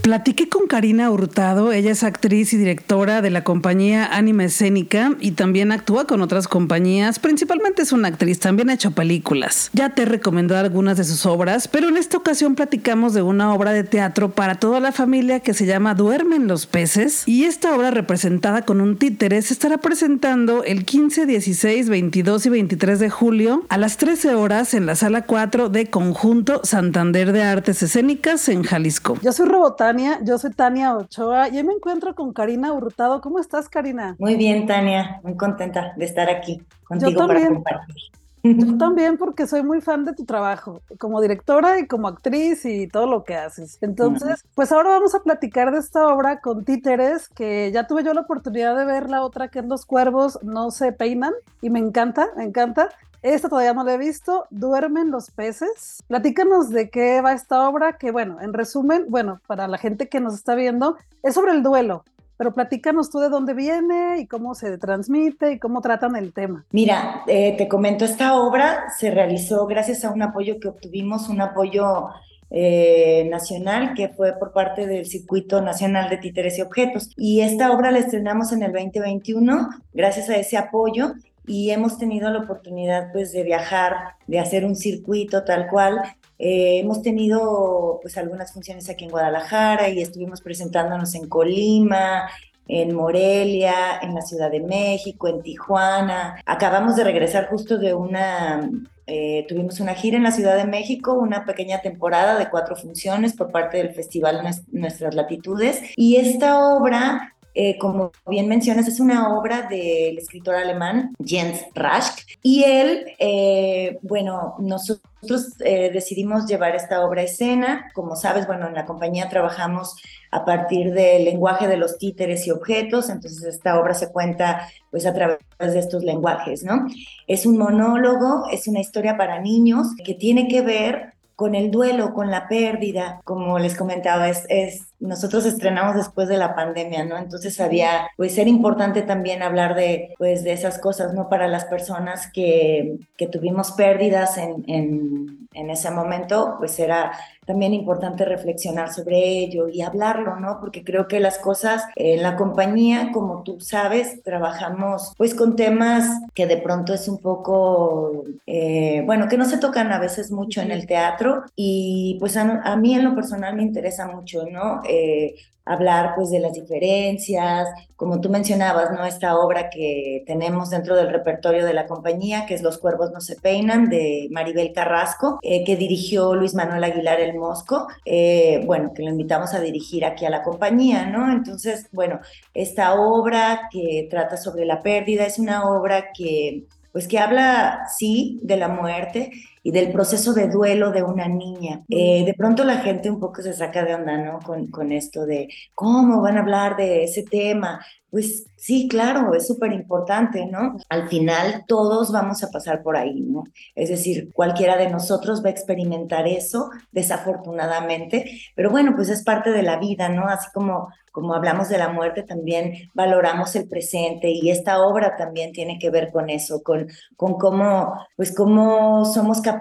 Platiqué 0.05 0.51
con 0.51 0.67
Karina 0.67 1.11
Hurtado, 1.11 1.73
ella 1.73 1.91
es 1.91 2.03
actriz 2.03 2.53
y 2.53 2.59
directora 2.59 3.23
de 3.23 3.31
la 3.31 3.43
compañía 3.43 4.05
Anima 4.05 4.45
Escénica 4.45 5.17
y 5.19 5.31
también 5.31 5.73
actúa 5.73 6.07
con 6.07 6.21
otras 6.21 6.47
compañías, 6.47 7.19
principalmente 7.19 7.81
es 7.81 7.91
una 7.91 8.09
actriz, 8.09 8.39
también 8.39 8.69
ha 8.69 8.75
hecho 8.75 8.91
películas. 8.91 9.71
Ya 9.73 9.95
te 9.95 10.03
he 10.03 10.05
recomendado 10.05 10.61
algunas 10.61 10.99
de 10.99 11.05
sus 11.05 11.25
obras, 11.25 11.69
pero 11.69 11.89
en 11.89 11.97
esta 11.97 12.19
ocasión 12.19 12.55
platicamos 12.55 13.15
de 13.15 13.23
una 13.23 13.55
obra 13.55 13.73
de 13.73 13.83
teatro 13.83 14.33
para 14.33 14.57
toda 14.57 14.79
la 14.79 14.93
familia 14.93 15.41
que 15.41 15.55
se 15.55 15.65
llama 15.65 15.95
Duermen 15.95 16.49
los 16.49 16.67
peces 16.67 17.27
y 17.27 17.45
esta 17.45 17.75
obra 17.75 17.91
representada 17.91 18.61
con 18.61 18.83
un 18.83 18.99
títere 18.99 19.41
se 19.41 19.55
estará 19.55 19.79
presentando 19.79 20.65
el 20.65 20.85
15, 20.85 21.25
16, 21.25 21.89
22 21.89 22.45
y 22.45 22.51
23 22.51 22.99
de 22.99 23.09
julio 23.09 23.65
a 23.71 23.79
las 23.79 23.97
13 23.97 24.35
horas 24.35 24.75
en 24.75 24.85
la 24.85 24.97
sala 24.97 25.25
4 25.25 25.71
de 25.71 25.87
Conjunto 25.87 26.61
Santander 26.63 27.33
de 27.33 27.43
Artes 27.43 27.83
Escénicas 27.83 28.51
en 28.51 28.65
Jalisco. 28.65 29.19
Yo 29.23 29.33
soy 29.33 29.49
Robotán 29.95 30.25
yo 30.25 30.39
soy 30.39 30.51
Tania 30.53 30.97
Ochoa 30.97 31.49
y 31.49 31.57
hoy 31.57 31.65
me 31.65 31.73
encuentro 31.73 32.15
con 32.15 32.33
Karina 32.33 32.73
Hurtado. 32.73 33.21
¿Cómo 33.21 33.39
estás, 33.39 33.69
Karina? 33.69 34.17
Muy 34.19 34.37
bien, 34.37 34.67
Tania, 34.67 35.21
muy 35.23 35.37
contenta 35.37 35.93
de 35.97 36.05
estar 36.05 36.29
aquí 36.29 36.63
contigo 36.85 37.27
para 37.27 37.49
compartir. 37.49 37.97
Yo 38.43 38.77
también, 38.79 39.17
porque 39.17 39.47
soy 39.47 39.63
muy 39.63 39.81
fan 39.81 40.05
de 40.05 40.13
tu 40.13 40.27
trabajo, 40.27 40.83
como 40.99 41.23
directora 41.23 41.79
y 41.79 41.87
como 41.87 42.09
actriz 42.09 42.67
y 42.67 42.89
todo 42.89 43.07
lo 43.07 43.25
que 43.25 43.37
haces. 43.37 43.79
Entonces, 43.81 44.45
pues 44.55 44.71
ahora 44.71 44.91
vamos 44.91 45.15
a 45.15 45.23
platicar 45.23 45.73
de 45.73 45.79
esta 45.79 46.07
obra 46.09 46.41
con 46.41 46.65
títeres, 46.65 47.29
que 47.29 47.71
ya 47.73 47.87
tuve 47.87 48.05
yo 48.05 48.13
la 48.13 48.23
oportunidad 48.23 48.77
de 48.77 48.85
ver 48.85 49.09
la 49.09 49.23
otra 49.23 49.49
que 49.49 49.61
en 49.61 49.69
Los 49.69 49.87
Cuervos 49.87 50.39
no 50.43 50.71
se 50.71 50.93
peinan 50.93 51.33
y 51.63 51.71
me 51.71 51.79
encanta, 51.79 52.29
me 52.37 52.45
encanta. 52.45 52.91
Esta 53.25 53.49
todavía 53.49 53.73
no 53.73 53.85
la 53.85 53.95
he 53.95 53.99
visto. 53.99 54.47
Duermen 54.51 55.11
los 55.11 55.31
peces. 55.31 56.03
Platícanos 56.09 56.69
de 56.69 56.91
qué 56.91 57.23
va 57.23 57.33
esta 57.33 57.67
obra, 57.67 57.97
que 57.97 58.11
bueno, 58.11 58.39
en 58.43 58.53
resumen, 58.53 59.07
bueno, 59.09 59.41
para 59.47 59.67
la 59.67 59.79
gente 59.79 60.11
que 60.11 60.21
nos 60.21 60.35
está 60.35 60.55
viendo, 60.55 60.99
es 61.23 61.33
sobre 61.33 61.53
el 61.53 61.63
duelo. 61.63 62.05
pero 62.37 62.53
platícanos 62.53 63.11
tú 63.11 63.21
de 63.21 63.31
dónde 63.31 63.55
viene 63.55 64.19
y 64.19 64.27
cómo 64.27 64.55
se 64.55 64.77
transmite 64.77 65.53
y 65.53 65.59
cómo 65.59 65.81
tratan 65.81 66.17
el 66.17 66.35
tema. 66.35 66.67
Mira, 66.73 67.23
eh, 67.27 67.55
te 67.57 67.69
comento, 67.69 68.05
esta 68.05 68.37
obra 68.37 68.91
se 68.99 69.11
realizó 69.11 69.67
gracias 69.67 70.05
a 70.05 70.11
un 70.11 70.21
apoyo 70.21 70.59
que 70.61 70.69
obtuvimos, 70.69 71.29
un 71.29 71.41
apoyo 71.41 72.09
eh, 72.51 73.27
nacional 73.31 73.95
que 73.95 74.09
fue 74.11 74.33
por 74.35 74.53
parte 74.53 74.87
del 74.87 75.07
Circuito 75.07 75.63
Nacional 75.63 76.11
de 76.11 76.19
Títeres 76.19 76.59
y 76.59 76.63
Objetos. 76.63 77.11
Y 77.17 77.41
esta 77.41 77.73
obra 77.73 77.91
la 77.91 78.01
estrenamos 78.01 78.53
en 78.53 78.65
el 78.65 78.73
2021 78.73 79.69
gracias 79.95 80.29
a 80.29 80.37
ese 80.37 80.59
apoyo 80.59 81.15
y 81.47 81.71
hemos 81.71 81.99
tenido 81.99 82.31
la 82.31 82.41
oportunidad 82.41 83.13
pues 83.13 83.33
de 83.33 83.43
viajar, 83.43 84.17
de 84.27 84.39
hacer 84.39 84.65
un 84.65 84.77
circuito 84.77 85.45
tal 85.45 85.69
cual. 85.69 86.01
Eh, 86.39 86.81
hemos 86.81 87.03
tenido 87.03 87.99
pues 88.03 88.19
algunas 88.19 88.53
funciones 88.53 88.89
aquí 88.91 89.05
en 89.05 89.11
Guadalajara 89.11 89.89
y 89.89 90.01
estuvimos 90.01 90.41
presentándonos 90.41 91.15
en 91.15 91.29
Colima, 91.29 92.29
en 92.67 92.95
Morelia, 92.95 93.99
en 94.03 94.15
la 94.15 94.23
Ciudad 94.23 94.51
de 94.51 94.61
México, 94.61 95.29
en 95.29 95.43
Tijuana. 95.43 96.41
Acabamos 96.47 96.97
de 96.97 97.05
regresar 97.05 97.49
justo 97.49 97.79
de 97.79 97.95
una, 97.95 98.69
eh, 99.07 99.45
tuvimos 99.49 99.81
una 99.81 99.95
gira 99.95 100.17
en 100.17 100.23
la 100.23 100.33
Ciudad 100.33 100.57
de 100.57 100.65
México, 100.65 101.13
una 101.13 101.45
pequeña 101.45 101.83
temporada 101.83 102.39
de 102.39 102.49
cuatro 102.49 102.75
funciones 102.75 103.35
por 103.35 103.53
parte 103.53 103.77
del 103.77 103.95
Festival 103.95 104.43
Nuestras 104.73 105.15
Latitudes. 105.15 105.83
Y 105.97 106.17
esta 106.17 106.59
obra 106.59 107.34
eh, 107.55 107.79
como 107.79 108.11
bien 108.27 108.49
mencionas, 108.49 108.89
es 108.89 108.99
una 108.99 109.37
obra 109.39 109.63
del 109.63 110.19
escritor 110.19 110.57
alemán 110.57 111.15
Jens 111.25 111.63
Rasch 111.73 112.25
y 112.43 112.65
él, 112.65 113.07
eh, 113.21 113.99
bueno, 114.03 114.57
nosotros 114.59 115.55
eh, 115.61 115.91
decidimos 115.93 116.47
llevar 116.47 116.75
esta 116.75 117.05
obra 117.05 117.21
a 117.23 117.25
escena. 117.25 117.91
Como 117.95 118.17
sabes, 118.17 118.49
bueno, 118.49 118.67
en 118.67 118.75
la 118.75 118.85
compañía 118.85 119.29
trabajamos 119.29 119.95
a 120.33 120.45
partir 120.45 120.93
del 120.93 121.25
lenguaje 121.25 121.69
de 121.69 121.77
los 121.77 121.97
títeres 121.97 122.45
y 122.49 122.51
objetos, 122.51 123.09
entonces 123.09 123.45
esta 123.45 123.79
obra 123.81 123.95
se 123.95 124.11
cuenta 124.11 124.69
pues 124.91 125.07
a 125.07 125.15
través 125.15 125.39
de 125.61 125.79
estos 125.79 126.03
lenguajes, 126.03 126.65
¿no? 126.65 126.87
Es 127.29 127.47
un 127.47 127.57
monólogo, 127.57 128.49
es 128.51 128.67
una 128.67 128.81
historia 128.81 129.17
para 129.17 129.41
niños 129.41 129.89
que 130.05 130.15
tiene 130.15 130.49
que 130.49 130.61
ver 130.61 131.14
con 131.37 131.55
el 131.55 131.71
duelo, 131.71 132.15
con 132.15 132.31
la 132.31 132.49
pérdida, 132.49 133.21
como 133.25 133.59
les 133.59 133.77
comentaba, 133.77 134.29
es, 134.29 134.45
es 134.49 134.87
nosotros 135.01 135.45
estrenamos 135.45 135.97
después 135.97 136.29
de 136.29 136.39
la 136.39 136.55
pandemia, 136.55 137.05
¿no? 137.05 137.19
Entonces 137.19 137.61
había, 137.61 138.09
pues 138.17 138.39
era 138.39 138.49
importante 138.49 139.03
también 139.03 139.43
hablar 139.43 139.75
de, 139.75 140.15
pues, 140.19 140.45
de 140.45 140.53
esas 140.53 140.79
cosas, 140.79 141.13
¿no? 141.13 141.29
Para 141.29 141.47
las 141.47 141.67
personas 141.67 142.31
que, 142.33 142.97
que 143.17 143.27
tuvimos 143.27 143.73
pérdidas 143.73 144.39
en, 144.39 144.65
en, 144.67 145.44
en, 145.55 145.71
ese 145.71 145.91
momento, 145.91 146.57
pues 146.59 146.79
era 146.79 147.13
también 147.47 147.75
importante 147.75 148.25
reflexionar 148.25 148.93
sobre 148.93 149.19
ello 149.19 149.69
y 149.69 149.83
hablarlo, 149.83 150.37
¿no? 150.41 150.59
Porque 150.61 150.85
creo 150.85 151.09
que 151.09 151.21
las 151.21 151.39
cosas 151.39 151.85
en 151.97 152.23
la 152.23 152.37
compañía, 152.37 153.11
como 153.13 153.43
tú 153.43 153.61
sabes, 153.61 154.23
trabajamos 154.23 155.13
pues 155.17 155.35
con 155.35 155.57
temas 155.57 156.09
que 156.35 156.47
de 156.47 156.57
pronto 156.57 156.95
es 156.95 157.09
un 157.09 157.19
poco, 157.19 158.25
eh, 158.47 159.03
bueno, 159.05 159.29
que 159.29 159.37
no 159.37 159.45
se 159.45 159.59
tocan 159.59 159.93
a 159.93 159.99
veces 159.99 160.31
mucho 160.31 160.61
en 160.61 160.71
el 160.71 160.87
teatro 160.87 161.45
y 161.55 162.17
pues 162.21 162.37
a, 162.37 162.63
a 162.63 162.77
mí 162.77 162.95
en 162.95 163.05
lo 163.05 163.15
personal 163.15 163.55
me 163.55 163.63
interesa 163.63 164.07
mucho, 164.07 164.47
¿no? 164.51 164.83
Eh, 164.89 165.35
hablar 165.65 166.15
pues 166.15 166.31
de 166.31 166.41
las 166.41 166.53
diferencias, 166.53 167.69
como 167.97 168.21
tú 168.21 168.29
mencionabas, 168.29 168.91
¿no? 168.93 169.05
Esta 169.05 169.37
obra 169.37 169.71
que 169.71 170.23
tenemos 170.27 170.71
dentro 170.71 170.95
del 170.97 171.11
repertorio 171.11 171.65
de 171.65 171.73
la 171.73 171.87
compañía, 171.87 172.45
que 172.47 172.55
es 172.55 172.63
Los 172.63 172.79
cuervos 172.79 173.13
no 173.13 173.21
se 173.21 173.37
peinan, 173.37 173.89
de 173.89 174.29
Maribel 174.31 174.73
Carrasco, 174.73 175.39
eh, 175.43 175.65
que 175.65 175.77
dirigió 175.77 176.35
Luis 176.35 176.55
Manuel 176.55 176.85
Aguilar 176.85 177.21
El 177.21 177.39
Mosco, 177.39 177.89
eh, 178.05 178.63
bueno, 178.67 178.93
que 178.95 179.03
lo 179.03 179.11
invitamos 179.11 179.55
a 179.55 179.61
dirigir 179.61 180.05
aquí 180.05 180.27
a 180.27 180.31
la 180.31 180.43
compañía, 180.43 181.07
¿no? 181.07 181.33
Entonces, 181.33 181.89
bueno, 181.93 182.21
esta 182.53 182.95
obra 183.01 183.69
que 183.71 184.07
trata 184.11 184.37
sobre 184.37 184.67
la 184.67 184.83
pérdida 184.83 185.25
es 185.25 185.39
una 185.39 185.69
obra 185.69 186.13
que 186.17 186.65
pues 186.93 187.09
que 187.09 187.19
habla, 187.19 187.89
sí, 187.99 188.39
de 188.45 188.57
la 188.57 188.69
muerte 188.69 189.33
y 189.65 189.73
del 189.73 189.91
proceso 189.91 190.35
de 190.35 190.49
duelo 190.49 190.93
de 190.93 191.03
una 191.03 191.27
niña. 191.27 191.83
Eh, 191.89 192.23
de 192.25 192.35
pronto 192.35 192.65
la 192.65 192.77
gente 192.77 193.11
un 193.11 193.19
poco 193.19 193.41
se 193.41 193.55
saca 193.55 193.83
de 193.83 193.95
onda, 193.95 194.19
¿no? 194.19 194.39
Con, 194.41 194.69
con 194.69 194.93
esto 194.93 195.25
de 195.25 195.49
cómo 195.75 196.21
van 196.21 196.37
a 196.37 196.41
hablar 196.41 196.77
de 196.77 197.03
ese 197.03 197.23
tema. 197.23 197.85
Pues 198.11 198.47
sí, 198.57 198.87
claro, 198.89 199.35
es 199.35 199.47
súper 199.47 199.73
importante, 199.73 200.45
¿no? 200.47 200.77
Al 200.91 201.09
final 201.09 201.65
todos 201.67 202.13
vamos 202.13 202.45
a 202.45 202.51
pasar 202.51 202.83
por 202.83 202.97
ahí, 202.97 203.23
¿no? 203.23 203.45
Es 203.75 203.89
decir, 203.89 204.31
cualquiera 204.35 204.77
de 204.77 204.91
nosotros 204.91 205.43
va 205.43 205.49
a 205.49 205.53
experimentar 205.53 206.29
eso, 206.29 206.71
desafortunadamente, 206.93 208.39
pero 208.55 208.71
bueno, 208.71 208.93
pues 208.95 209.09
es 209.09 209.25
parte 209.25 209.51
de 209.51 209.63
la 209.63 209.79
vida, 209.79 210.11
¿no? 210.11 210.27
Así 210.29 210.47
como 210.53 210.89
como 211.15 211.33
hablamos 211.33 211.69
de 211.69 211.79
la 211.79 211.91
muerte, 211.91 212.25
también 212.25 212.91
valoramos 212.93 213.55
el 213.55 213.69
presente 213.69 214.31
y 214.31 214.51
esta 214.51 214.83
obra 214.83 215.15
también 215.17 215.53
tiene 215.53 215.79
que 215.79 215.89
ver 215.89 216.11
con 216.11 216.29
eso, 216.29 216.61
con, 216.65 216.89
con 217.15 217.35
cómo, 217.35 217.95
pues 218.17 218.35
cómo 218.35 219.05
somos 219.05 219.41
capaces 219.41 219.54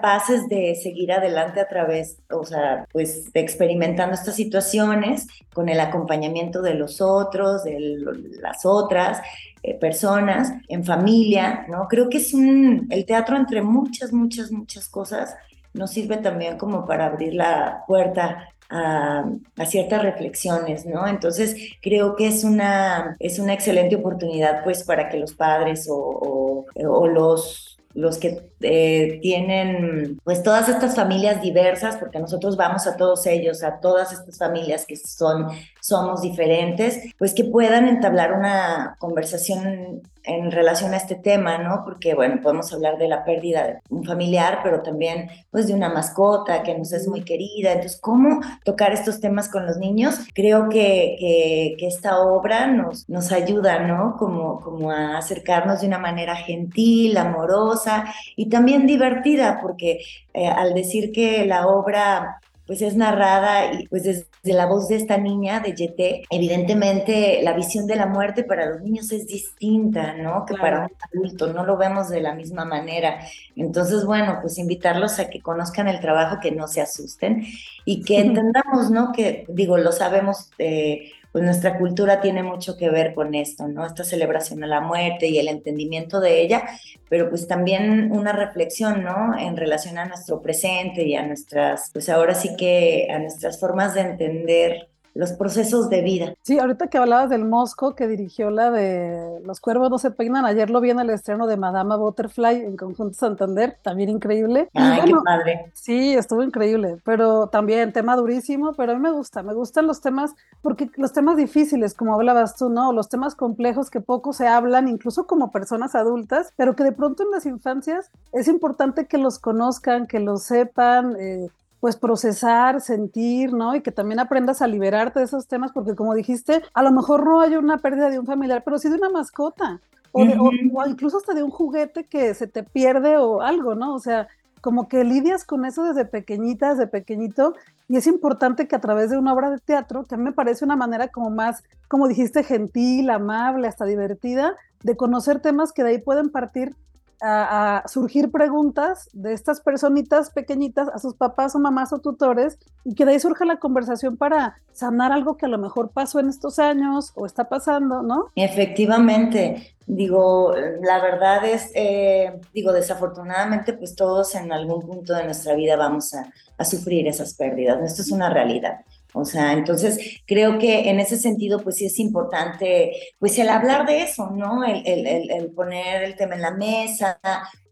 de 0.48 0.74
seguir 0.74 1.12
adelante 1.12 1.60
a 1.60 1.68
través, 1.68 2.18
o 2.30 2.44
sea, 2.44 2.86
pues 2.92 3.30
experimentando 3.34 4.14
estas 4.14 4.36
situaciones 4.36 5.26
con 5.52 5.68
el 5.68 5.80
acompañamiento 5.80 6.62
de 6.62 6.74
los 6.74 7.00
otros, 7.00 7.64
de 7.64 7.98
las 8.40 8.64
otras, 8.64 9.20
eh, 9.62 9.74
personas, 9.74 10.52
en 10.68 10.84
familia, 10.84 11.66
¿no? 11.68 11.88
Creo 11.88 12.08
que 12.08 12.18
es 12.18 12.34
un, 12.34 12.86
el 12.90 13.06
teatro 13.06 13.36
entre 13.36 13.62
muchas, 13.62 14.12
muchas, 14.12 14.52
muchas 14.52 14.88
cosas 14.88 15.34
nos 15.72 15.90
sirve 15.90 16.18
también 16.18 16.56
como 16.56 16.86
para 16.86 17.06
abrir 17.06 17.34
la 17.34 17.82
puerta 17.86 18.48
a, 18.70 19.24
ciertas 19.66 20.02
reflexiones, 20.02 20.86
¿no? 20.86 21.06
Entonces 21.06 21.56
creo 21.80 22.16
que 22.16 22.28
es 22.28 22.44
una, 22.44 23.16
es 23.18 23.38
una 23.38 23.54
excelente 23.54 23.96
oportunidad 23.96 24.64
pues 24.64 24.84
para 24.84 25.08
que 25.08 25.18
los 25.18 25.34
padres 25.34 25.88
o, 25.90 26.66
o 26.74 27.06
los 27.08 27.73
los 27.94 28.18
que 28.18 28.50
eh, 28.60 29.18
tienen 29.22 30.20
pues 30.24 30.42
todas 30.42 30.68
estas 30.68 30.96
familias 30.96 31.40
diversas, 31.40 31.96
porque 31.96 32.18
nosotros 32.18 32.56
vamos 32.56 32.86
a 32.86 32.96
todos 32.96 33.26
ellos, 33.26 33.62
a 33.62 33.80
todas 33.80 34.12
estas 34.12 34.36
familias 34.38 34.84
que 34.84 34.96
son, 34.96 35.48
somos 35.80 36.20
diferentes, 36.20 37.00
pues 37.18 37.34
que 37.34 37.44
puedan 37.44 37.88
entablar 37.88 38.32
una 38.32 38.96
conversación 38.98 40.02
en 40.24 40.50
relación 40.50 40.94
a 40.94 40.96
este 40.96 41.14
tema, 41.14 41.58
¿no? 41.58 41.82
Porque, 41.84 42.14
bueno, 42.14 42.40
podemos 42.42 42.72
hablar 42.72 42.98
de 42.98 43.08
la 43.08 43.24
pérdida 43.24 43.66
de 43.66 43.78
un 43.90 44.04
familiar, 44.04 44.60
pero 44.62 44.82
también, 44.82 45.28
pues, 45.50 45.66
de 45.66 45.74
una 45.74 45.90
mascota 45.90 46.62
que 46.62 46.76
nos 46.76 46.92
es 46.92 47.06
muy 47.06 47.22
querida. 47.22 47.72
Entonces, 47.72 48.00
¿cómo 48.00 48.40
tocar 48.64 48.92
estos 48.92 49.20
temas 49.20 49.48
con 49.48 49.66
los 49.66 49.76
niños? 49.76 50.18
Creo 50.34 50.68
que, 50.68 51.16
que, 51.18 51.76
que 51.78 51.86
esta 51.86 52.20
obra 52.20 52.66
nos, 52.66 53.08
nos 53.08 53.32
ayuda, 53.32 53.80
¿no? 53.80 54.16
Como, 54.18 54.60
como 54.60 54.90
a 54.90 55.18
acercarnos 55.18 55.82
de 55.82 55.88
una 55.88 55.98
manera 55.98 56.36
gentil, 56.36 57.16
amorosa 57.16 58.06
y 58.36 58.48
también 58.48 58.86
divertida, 58.86 59.58
porque 59.60 60.00
eh, 60.32 60.48
al 60.48 60.74
decir 60.74 61.12
que 61.12 61.44
la 61.44 61.66
obra 61.66 62.40
pues 62.66 62.80
es 62.80 62.96
narrada 62.96 63.72
y 63.72 63.86
pues 63.88 64.04
desde 64.04 64.26
la 64.44 64.66
voz 64.66 64.88
de 64.88 64.96
esta 64.96 65.18
niña 65.18 65.60
de 65.60 65.74
Yete, 65.74 66.24
evidentemente 66.30 67.40
la 67.42 67.52
visión 67.52 67.86
de 67.86 67.96
la 67.96 68.06
muerte 68.06 68.44
para 68.44 68.66
los 68.66 68.80
niños 68.80 69.12
es 69.12 69.26
distinta, 69.26 70.14
¿no? 70.14 70.46
Que 70.46 70.54
para 70.54 70.86
un 70.86 70.90
adulto, 71.12 71.52
no 71.52 71.64
lo 71.64 71.76
vemos 71.76 72.08
de 72.08 72.20
la 72.20 72.34
misma 72.34 72.64
manera. 72.64 73.20
Entonces, 73.54 74.04
bueno, 74.04 74.38
pues 74.40 74.58
invitarlos 74.58 75.18
a 75.18 75.28
que 75.28 75.40
conozcan 75.40 75.88
el 75.88 76.00
trabajo, 76.00 76.38
que 76.40 76.52
no 76.52 76.66
se 76.66 76.80
asusten 76.80 77.44
y 77.84 78.02
que 78.02 78.18
entendamos, 78.20 78.90
¿no? 78.90 79.12
Que 79.12 79.44
digo, 79.48 79.76
lo 79.76 79.92
sabemos 79.92 80.50
eh, 80.58 81.10
pues 81.34 81.42
nuestra 81.42 81.78
cultura 81.78 82.20
tiene 82.20 82.44
mucho 82.44 82.76
que 82.76 82.90
ver 82.90 83.12
con 83.12 83.34
esto, 83.34 83.66
¿no? 83.66 83.84
Esta 83.84 84.04
celebración 84.04 84.62
a 84.62 84.68
la 84.68 84.80
muerte 84.80 85.26
y 85.26 85.40
el 85.40 85.48
entendimiento 85.48 86.20
de 86.20 86.40
ella, 86.40 86.64
pero 87.08 87.28
pues 87.28 87.48
también 87.48 88.12
una 88.12 88.30
reflexión, 88.30 89.02
¿no? 89.02 89.36
En 89.36 89.56
relación 89.56 89.98
a 89.98 90.04
nuestro 90.04 90.40
presente 90.40 91.02
y 91.02 91.16
a 91.16 91.26
nuestras, 91.26 91.90
pues 91.92 92.08
ahora 92.08 92.36
sí 92.36 92.54
que 92.56 93.08
a 93.10 93.18
nuestras 93.18 93.58
formas 93.58 93.94
de 93.94 94.02
entender 94.02 94.90
los 95.14 95.32
procesos 95.32 95.88
de 95.88 96.02
vida. 96.02 96.34
Sí, 96.42 96.58
ahorita 96.58 96.88
que 96.88 96.98
hablabas 96.98 97.30
del 97.30 97.44
Mosco, 97.44 97.94
que 97.94 98.08
dirigió 98.08 98.50
la 98.50 98.70
de 98.70 99.40
Los 99.44 99.60
cuervos 99.60 99.90
no 99.90 99.98
se 99.98 100.10
peinan, 100.10 100.44
ayer 100.44 100.70
lo 100.70 100.80
vi 100.80 100.90
en 100.90 100.98
el 100.98 101.10
estreno 101.10 101.46
de 101.46 101.56
Madama 101.56 101.96
Butterfly 101.96 102.62
en 102.62 102.76
Conjunto 102.76 103.16
Santander, 103.16 103.78
también 103.82 104.10
increíble. 104.10 104.68
Ay, 104.74 105.02
qué 105.04 105.14
padre. 105.24 105.70
Sí, 105.72 106.14
estuvo 106.14 106.42
increíble, 106.42 106.98
pero 107.04 107.46
también 107.46 107.92
tema 107.92 108.16
durísimo, 108.16 108.72
pero 108.74 108.92
a 108.92 108.94
mí 108.96 109.00
me 109.00 109.12
gusta, 109.12 109.42
me 109.42 109.54
gustan 109.54 109.86
los 109.86 110.00
temas, 110.00 110.34
porque 110.62 110.90
los 110.96 111.12
temas 111.12 111.36
difíciles, 111.36 111.94
como 111.94 112.14
hablabas 112.14 112.56
tú, 112.56 112.68
¿no? 112.68 112.92
Los 112.92 113.08
temas 113.08 113.34
complejos 113.34 113.90
que 113.90 114.00
poco 114.00 114.32
se 114.32 114.48
hablan, 114.48 114.88
incluso 114.88 115.26
como 115.26 115.52
personas 115.52 115.94
adultas, 115.94 116.52
pero 116.56 116.74
que 116.74 116.82
de 116.82 116.92
pronto 116.92 117.22
en 117.22 117.30
las 117.30 117.46
infancias 117.46 118.10
es 118.32 118.48
importante 118.48 119.06
que 119.06 119.18
los 119.18 119.38
conozcan, 119.38 120.06
que 120.06 120.18
los 120.18 120.42
sepan, 120.42 121.16
eh, 121.18 121.48
pues 121.84 121.96
procesar, 121.96 122.80
sentir, 122.80 123.52
¿no? 123.52 123.74
Y 123.74 123.82
que 123.82 123.92
también 123.92 124.18
aprendas 124.18 124.62
a 124.62 124.66
liberarte 124.66 125.18
de 125.18 125.26
esos 125.26 125.46
temas, 125.46 125.70
porque 125.70 125.94
como 125.94 126.14
dijiste, 126.14 126.62
a 126.72 126.82
lo 126.82 126.90
mejor 126.90 127.26
no 127.26 127.42
hay 127.42 127.56
una 127.56 127.76
pérdida 127.76 128.08
de 128.08 128.18
un 128.18 128.24
familiar, 128.24 128.62
pero 128.64 128.78
sí 128.78 128.88
de 128.88 128.96
una 128.96 129.10
mascota, 129.10 129.82
o, 130.10 130.22
o, 130.22 130.86
incluso 130.88 131.18
hasta 131.18 131.34
de 131.34 131.42
un 131.42 131.50
juguete 131.50 132.04
que 132.04 132.32
se 132.32 132.46
te 132.46 132.62
pierde 132.62 133.18
o 133.18 133.42
algo, 133.42 133.74
¿no? 133.74 133.94
O 133.94 133.98
sea, 133.98 134.28
como 134.62 134.88
que 134.88 135.04
lidias 135.04 135.44
con 135.44 135.66
eso 135.66 135.84
desde 135.84 136.06
pequeñitas, 136.06 136.78
de 136.78 136.86
pequeñito, 136.86 137.54
y 137.86 137.98
es 137.98 138.06
importante 138.06 138.66
que 138.66 138.76
a 138.76 138.80
través 138.80 139.10
de 139.10 139.18
una 139.18 139.34
obra 139.34 139.50
de 139.50 139.58
teatro, 139.58 140.04
que 140.04 140.14
a 140.14 140.16
mí 140.16 140.24
me 140.24 140.32
parece 140.32 140.64
una 140.64 140.76
manera 140.76 141.08
como 141.08 141.28
más, 141.28 141.64
como 141.88 142.08
dijiste, 142.08 142.44
gentil, 142.44 143.10
amable, 143.10 143.68
hasta 143.68 143.84
divertida, 143.84 144.56
de 144.82 144.96
conocer 144.96 145.40
temas 145.40 145.70
que 145.70 145.84
de 145.84 145.90
ahí 145.90 145.98
pueden 145.98 146.30
partir 146.30 146.74
a, 147.20 147.82
surgir 147.86 148.30
preguntas 148.30 149.08
de 149.12 149.32
estas 149.32 149.60
personitas 149.60 150.30
pequeñitas 150.30 150.88
a 150.88 150.98
sus 150.98 151.14
papás 151.14 151.54
o 151.54 151.58
mamás 151.58 151.92
o 151.92 151.98
tutores 151.98 152.58
y 152.84 152.94
que 152.94 153.04
de 153.04 153.12
ahí 153.12 153.20
surja 153.20 153.44
la 153.44 153.58
conversación 153.58 154.16
para 154.16 154.56
sanar 154.72 155.12
algo 155.12 155.36
que 155.36 155.46
a 155.46 155.48
lo 155.48 155.58
mejor 155.58 155.90
pasó 155.90 156.20
en 156.20 156.28
estos 156.28 156.58
años 156.58 157.12
o 157.14 157.26
está 157.26 157.48
pasando, 157.48 158.02
¿no? 158.02 158.30
Efectivamente, 158.36 159.74
digo, 159.86 160.54
la 160.82 161.00
verdad 161.00 161.44
es, 161.44 161.70
eh, 161.74 162.40
digo, 162.52 162.72
desafortunadamente 162.72 163.72
pues 163.72 163.94
todos 163.94 164.34
en 164.34 164.52
algún 164.52 164.80
punto 164.82 165.14
de 165.14 165.24
nuestra 165.24 165.54
vida 165.54 165.76
vamos 165.76 166.14
a, 166.14 166.32
a 166.58 166.64
sufrir 166.64 167.06
esas 167.08 167.34
pérdidas, 167.34 167.82
esto 167.82 168.02
es 168.02 168.10
una 168.10 168.30
realidad. 168.30 168.80
O 169.14 169.24
sea, 169.24 169.52
entonces 169.52 170.20
creo 170.26 170.58
que 170.58 170.90
en 170.90 170.98
ese 170.98 171.16
sentido, 171.16 171.60
pues 171.60 171.76
sí 171.76 171.86
es 171.86 171.98
importante, 172.00 172.92
pues 173.18 173.38
el 173.38 173.48
hablar 173.48 173.86
de 173.86 174.02
eso, 174.02 174.30
¿no? 174.30 174.64
El, 174.64 174.84
el, 174.86 175.30
el 175.30 175.50
poner 175.52 176.02
el 176.02 176.16
tema 176.16 176.34
en 176.34 176.42
la 176.42 176.50
mesa, 176.50 177.20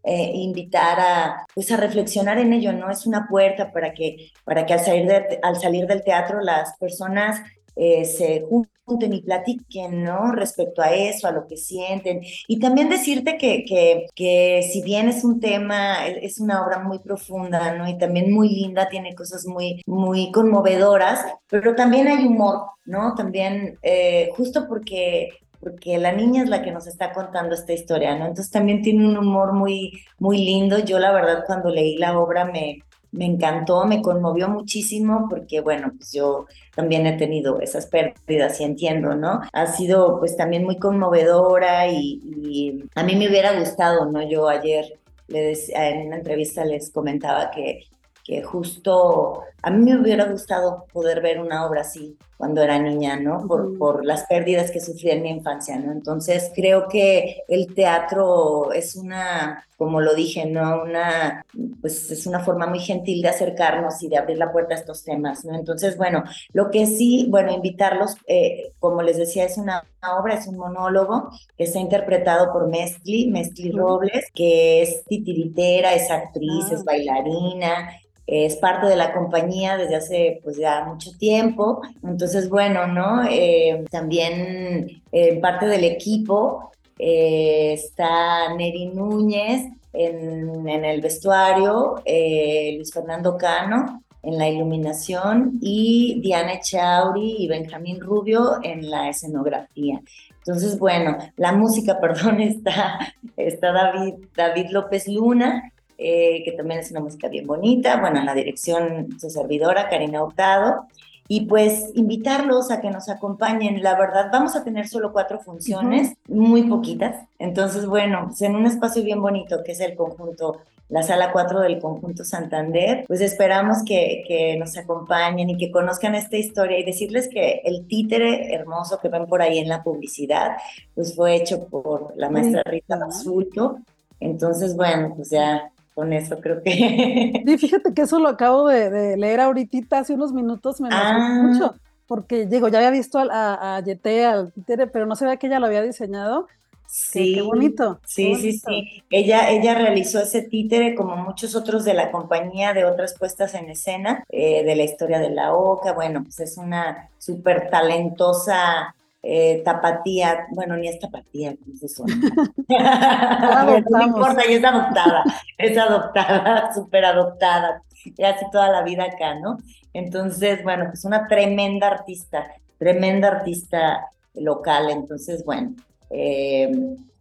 eh, 0.05 0.31
invitar 0.35 0.99
a, 0.99 1.45
pues 1.53 1.71
a 1.71 1.77
reflexionar 1.77 2.37
en 2.37 2.51
ello, 2.51 2.73
¿no? 2.73 2.89
Es 2.89 3.05
una 3.05 3.27
puerta 3.27 3.71
para 3.71 3.93
que, 3.93 4.31
para 4.43 4.65
que 4.65 4.73
al, 4.73 4.79
salir 4.81 5.05
de, 5.05 5.39
al 5.41 5.55
salir 5.55 5.87
del 5.87 6.03
teatro 6.03 6.41
las 6.41 6.77
personas 6.77 7.41
eh, 7.75 8.05
se 8.05 8.45
junten 8.85 9.13
y 9.13 9.21
platiquen, 9.21 10.03
¿no? 10.03 10.31
Respecto 10.31 10.81
a 10.81 10.93
eso, 10.93 11.27
a 11.27 11.31
lo 11.31 11.47
que 11.47 11.57
sienten. 11.57 12.21
Y 12.47 12.59
también 12.59 12.89
decirte 12.89 13.37
que, 13.37 13.63
que, 13.65 14.07
que, 14.15 14.67
si 14.71 14.81
bien 14.81 15.07
es 15.09 15.23
un 15.23 15.39
tema, 15.39 16.07
es 16.07 16.39
una 16.39 16.65
obra 16.65 16.79
muy 16.79 16.99
profunda, 16.99 17.75
¿no? 17.75 17.87
Y 17.87 17.97
también 17.97 18.31
muy 18.31 18.49
linda, 18.49 18.89
tiene 18.89 19.15
cosas 19.15 19.45
muy, 19.45 19.81
muy 19.85 20.31
conmovedoras, 20.31 21.25
pero 21.47 21.75
también 21.75 22.07
hay 22.07 22.25
humor, 22.25 22.61
¿no? 22.85 23.15
También, 23.15 23.77
eh, 23.81 24.29
justo 24.35 24.67
porque 24.67 25.29
porque 25.63 25.97
la 25.97 26.11
niña 26.11 26.43
es 26.43 26.49
la 26.49 26.61
que 26.61 26.71
nos 26.71 26.87
está 26.87 27.13
contando 27.13 27.55
esta 27.55 27.71
historia, 27.71 28.17
¿no? 28.17 28.25
Entonces 28.25 28.51
también 28.51 28.81
tiene 28.81 29.07
un 29.07 29.17
humor 29.17 29.53
muy, 29.53 30.03
muy 30.19 30.37
lindo. 30.39 30.79
Yo 30.79 30.99
la 30.99 31.13
verdad 31.13 31.45
cuando 31.47 31.69
leí 31.69 31.97
la 31.97 32.19
obra 32.19 32.43
me, 32.43 32.83
me 33.13 33.25
encantó, 33.25 33.85
me 33.85 34.01
conmovió 34.01 34.49
muchísimo 34.49 35.27
porque, 35.29 35.61
bueno, 35.61 35.93
pues 35.95 36.11
yo 36.11 36.47
también 36.75 37.05
he 37.05 37.17
tenido 37.17 37.61
esas 37.61 37.85
pérdidas 37.85 38.59
y 38.59 38.63
entiendo, 38.63 39.15
¿no? 39.15 39.41
Ha 39.53 39.67
sido 39.67 40.19
pues 40.19 40.35
también 40.35 40.65
muy 40.65 40.77
conmovedora 40.79 41.87
y, 41.87 42.83
a 42.95 43.03
mí 43.03 43.15
me 43.15 43.29
hubiera 43.29 43.57
gustado, 43.57 44.11
¿no? 44.11 44.27
Yo 44.27 44.49
ayer 44.49 44.99
le 45.27 45.53
en 45.53 46.07
una 46.07 46.17
entrevista 46.17 46.65
les 46.65 46.91
comentaba 46.91 47.49
que 47.51 47.85
que 48.23 48.41
justo 48.41 49.43
a 49.61 49.69
mí 49.69 49.91
me 49.91 49.99
hubiera 49.99 50.25
gustado 50.25 50.85
poder 50.93 51.21
ver 51.21 51.41
una 51.41 51.65
obra 51.65 51.81
así 51.81 52.17
cuando 52.43 52.61
era 52.61 52.77
niña, 52.77 53.15
¿no? 53.15 53.47
Por, 53.47 53.77
por 53.77 54.03
las 54.03 54.25
pérdidas 54.25 54.69
que 54.69 54.81
sufrí 54.81 55.11
en 55.11 55.23
mi 55.23 55.29
infancia, 55.29 55.79
¿no? 55.79 55.93
Entonces 55.93 56.51
creo 56.53 56.89
que 56.89 57.43
el 57.47 57.73
teatro 57.73 58.73
es 58.73 58.97
una, 58.97 59.65
como 59.77 60.01
lo 60.01 60.13
dije, 60.13 60.45
¿no? 60.45 60.83
Una, 60.83 61.45
pues 61.79 62.11
es 62.11 62.27
una 62.27 62.41
forma 62.41 62.67
muy 62.67 62.79
gentil 62.79 63.21
de 63.21 63.29
acercarnos 63.29 64.03
y 64.03 64.09
de 64.09 64.17
abrir 64.17 64.37
la 64.39 64.51
puerta 64.51 64.75
a 64.75 64.77
estos 64.77 65.05
temas, 65.05 65.45
¿no? 65.45 65.55
Entonces, 65.55 65.95
bueno, 65.95 66.25
lo 66.51 66.69
que 66.69 66.85
sí, 66.85 67.27
bueno, 67.29 67.53
invitarlos, 67.53 68.17
eh, 68.27 68.73
como 68.77 69.01
les 69.03 69.15
decía, 69.15 69.45
es 69.45 69.57
una, 69.57 69.85
obra, 70.19 70.33
es 70.33 70.45
un 70.45 70.57
monólogo 70.57 71.29
que 71.57 71.63
está 71.63 71.79
interpretado 71.79 72.51
por 72.51 72.67
Mestli, 72.67 73.31
Mestli 73.31 73.71
Robles, 73.71 74.25
que 74.35 74.81
es 74.81 75.05
titiritera, 75.05 75.93
es 75.93 76.11
actriz, 76.11 76.69
es 76.73 76.81
ah. 76.81 76.83
bailarina, 76.85 77.89
es 78.25 78.55
parte 78.57 78.87
de 78.87 78.95
la 78.95 79.13
compañía 79.13 79.77
desde 79.77 79.95
hace 79.95 80.39
pues 80.43 80.57
ya 80.57 80.85
mucho 80.85 81.11
tiempo. 81.17 81.81
Entonces, 82.03 82.49
bueno, 82.49 82.87
¿no? 82.87 83.23
Eh, 83.29 83.83
también 83.91 85.01
eh, 85.11 85.39
parte 85.39 85.65
del 85.65 85.83
equipo 85.83 86.71
eh, 86.97 87.73
está 87.73 88.53
Neri 88.55 88.87
Núñez 88.87 89.67
en, 89.91 90.67
en 90.67 90.85
el 90.85 91.01
vestuario, 91.01 91.95
Luis 92.05 92.91
Fernando 92.93 93.37
Cano 93.37 94.03
en 94.23 94.37
la 94.37 94.47
iluminación 94.47 95.59
y 95.61 96.19
Diana 96.21 96.59
Chauri 96.61 97.35
y 97.39 97.47
Benjamín 97.47 97.99
Rubio 97.99 98.59
en 98.63 98.89
la 98.89 99.09
escenografía. 99.09 100.01
Entonces, 100.37 100.79
bueno, 100.79 101.17
la 101.35 101.51
música, 101.51 101.99
perdón, 102.01 102.39
está, 102.39 102.99
está 103.35 103.71
David, 103.71 104.15
David 104.35 104.67
López 104.71 105.07
Luna 105.07 105.72
eh, 106.03 106.43
que 106.43 106.51
también 106.51 106.81
es 106.81 106.91
una 106.91 106.99
música 106.99 107.29
bien 107.29 107.47
bonita. 107.47 107.99
Bueno, 107.99 108.19
en 108.19 108.25
la 108.25 108.33
dirección 108.33 109.17
su 109.19 109.29
servidora, 109.29 109.89
Karina 109.89 110.23
Hurtado. 110.23 110.87
Y 111.29 111.45
pues 111.45 111.91
invitarlos 111.93 112.69
a 112.69 112.81
que 112.81 112.89
nos 112.89 113.07
acompañen. 113.07 113.81
La 113.81 113.97
verdad, 113.97 114.29
vamos 114.31 114.55
a 114.57 114.63
tener 114.63 114.87
solo 114.87 115.13
cuatro 115.13 115.39
funciones, 115.39 116.13
muy 116.27 116.63
poquitas. 116.63 117.25
Entonces, 117.39 117.85
bueno, 117.85 118.25
pues 118.27 118.41
en 118.41 118.55
un 118.55 118.65
espacio 118.65 119.03
bien 119.03 119.21
bonito 119.21 119.63
que 119.63 119.71
es 119.71 119.79
el 119.79 119.95
conjunto 119.95 120.59
la 120.89 121.01
sala 121.01 121.31
4 121.31 121.61
del 121.61 121.79
conjunto 121.79 122.23
Santander, 122.23 123.05
pues 123.07 123.19
esperamos 123.21 123.83
que, 123.83 124.23
que, 124.27 124.57
nos 124.57 124.77
acompañen 124.77 125.49
y 125.49 125.57
que 125.57 125.71
conozcan 125.71 126.13
esta 126.13 126.37
historia 126.37 126.77
y 126.77 126.83
decirles 126.83 127.29
que 127.29 127.61
el 127.63 127.87
títere 127.87 128.53
hermoso 128.53 128.99
que 128.99 129.09
ven 129.09 129.25
por 129.25 129.41
ahí 129.41 129.57
en 129.57 129.69
la 129.69 129.81
publicidad, 129.81 130.57
pues 130.93 131.15
fue 131.15 131.35
hecho 131.35 131.67
por 131.67 132.13
la 132.15 132.29
maestra 132.29 132.61
Rita 132.65 132.97
Basulto. 132.97 133.79
Entonces, 134.19 134.75
bueno, 134.75 135.13
pues 135.15 135.31
ya 135.31 135.71
con 135.93 136.13
eso 136.13 136.39
creo 136.39 136.61
que... 136.63 137.43
Sí, 137.45 137.57
fíjate 137.57 137.93
que 137.93 138.03
eso 138.03 138.19
lo 138.19 138.29
acabo 138.29 138.67
de, 138.67 139.17
leer 139.17 139.39
ahorita, 139.39 139.99
hace 139.99 140.13
unos 140.13 140.33
minutos, 140.33 140.81
me 140.81 140.89
ah. 140.91 141.41
mucho, 141.43 141.75
porque 142.07 142.45
digo, 142.45 142.67
ya 142.67 142.79
había 142.79 142.91
visto 142.91 143.19
a, 143.19 143.75
a, 143.75 143.79
Yete, 143.81 144.25
al 144.25 144.51
títere, 144.53 144.87
pero 144.87 145.05
no 145.05 145.15
sabía 145.15 145.37
que 145.37 145.47
ella 145.47 145.59
lo 145.59 145.67
había 145.67 145.81
diseñado. 145.81 146.47
Sí, 146.95 147.33
qué, 147.33 147.41
bonito. 147.41 147.99
Sí, 148.05 148.35
sí, 148.35 148.59
sí. 148.59 149.03
Ella, 149.09 149.49
ella 149.49 149.73
realizó 149.73 150.19
ese 150.19 150.43
títere 150.43 150.93
como 150.93 151.15
muchos 151.15 151.55
otros 151.55 151.85
de 151.85 151.95
la 151.95 152.11
compañía, 152.11 152.73
de 152.73 152.85
otras 152.85 153.17
puestas 153.17 153.55
en 153.55 153.67
escena, 153.71 154.23
eh, 154.29 154.63
de 154.63 154.75
la 154.75 154.83
historia 154.83 155.17
de 155.17 155.31
la 155.31 155.55
OCA. 155.55 155.93
Bueno, 155.93 156.21
pues 156.23 156.39
es 156.39 156.55
una 156.55 157.09
súper 157.17 157.71
talentosa 157.71 158.93
eh, 159.25 159.61
tapatía, 159.63 160.47
bueno, 160.51 160.75
ni 160.75 160.89
es 160.89 160.99
tapatía, 160.99 161.55
eso? 161.81 162.03
no 163.89 164.01
importa, 164.01 164.45
y 164.47 164.55
es 164.55 164.63
adoptada, 164.63 165.23
es 165.57 165.77
adoptada, 165.77 166.73
súper 166.75 167.05
adoptada, 167.05 167.81
ya 168.17 168.31
hace 168.31 168.45
toda 168.51 168.69
la 168.69 168.83
vida 168.83 169.05
acá, 169.05 169.35
¿no? 169.35 169.57
Entonces, 169.93 170.61
bueno, 170.63 170.87
pues 170.89 171.05
una 171.05 171.27
tremenda 171.27 171.87
artista, 171.87 172.47
tremenda 172.77 173.29
artista 173.29 174.07
local, 174.33 174.89
entonces, 174.89 175.45
bueno, 175.45 175.73
eh, 176.09 176.69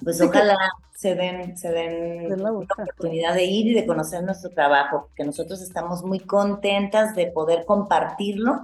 pues 0.02 0.20
ojalá 0.20 0.56
se 0.96 1.14
den, 1.14 1.56
se 1.56 1.70
den 1.70 2.42
la 2.42 2.50
oportunidad 2.50 3.34
de 3.34 3.44
ir 3.44 3.68
y 3.68 3.74
de 3.74 3.86
conocer 3.86 4.24
nuestro 4.24 4.50
trabajo, 4.50 5.06
porque 5.06 5.24
nosotros 5.24 5.62
estamos 5.62 6.02
muy 6.02 6.18
contentas 6.18 7.14
de 7.14 7.26
poder 7.28 7.64
compartirlo 7.64 8.62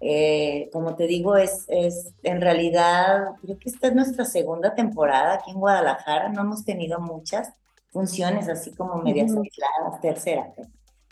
eh, 0.00 0.70
como 0.72 0.96
te 0.96 1.06
digo, 1.06 1.36
es, 1.36 1.66
es 1.68 2.14
en 2.22 2.40
realidad, 2.40 3.34
creo 3.42 3.58
que 3.58 3.68
esta 3.68 3.88
es 3.88 3.94
nuestra 3.94 4.24
segunda 4.24 4.74
temporada 4.74 5.34
aquí 5.34 5.50
en 5.50 5.60
Guadalajara, 5.60 6.30
no 6.30 6.40
hemos 6.40 6.64
tenido 6.64 7.00
muchas 7.00 7.52
funciones 7.90 8.48
así 8.48 8.72
como 8.72 8.96
medias 9.02 9.30
aisladas, 9.30 10.00
tercera. 10.00 10.52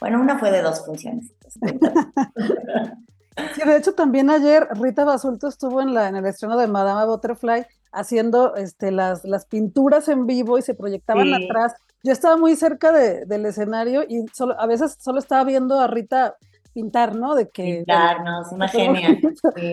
Bueno, 0.01 0.20
una 0.20 0.38
fue 0.38 0.51
de 0.51 0.62
dos 0.62 0.87
funciones. 0.87 1.33
sí, 3.55 3.62
de 3.64 3.77
hecho 3.77 3.94
también 3.94 4.31
ayer 4.31 4.66
Rita 4.70 5.05
Basulto 5.05 5.48
estuvo 5.48 5.83
en, 5.83 5.92
la, 5.92 6.09
en 6.09 6.16
el 6.16 6.24
estreno 6.24 6.57
de 6.57 6.66
Madame 6.66 7.05
Butterfly 7.07 7.66
haciendo 7.92 8.55
este, 8.55 8.90
las, 8.90 9.24
las 9.24 9.44
pinturas 9.44 10.09
en 10.09 10.27
vivo 10.27 10.57
y 10.57 10.62
se 10.62 10.74
proyectaban 10.74 11.35
atrás. 11.35 11.74
Yo 12.05 12.12
estaba 12.12 12.37
muy 12.37 12.55
cerca 12.57 12.92
de, 12.92 13.27
del 13.27 13.44
escenario 13.44 14.05
y 14.09 14.24
solo, 14.33 14.59
a 14.59 14.66
veces 14.66 14.96
solo 15.01 15.18
estaba 15.18 15.44
viendo 15.44 15.79
a 15.81 15.88
Rita 15.88 16.37
pintar, 16.79 17.17
¿no? 17.17 17.35
De 17.35 17.49
que. 17.49 17.79
Pintarnos, 17.79 18.53
una 18.53 18.69
genia. 18.69 19.19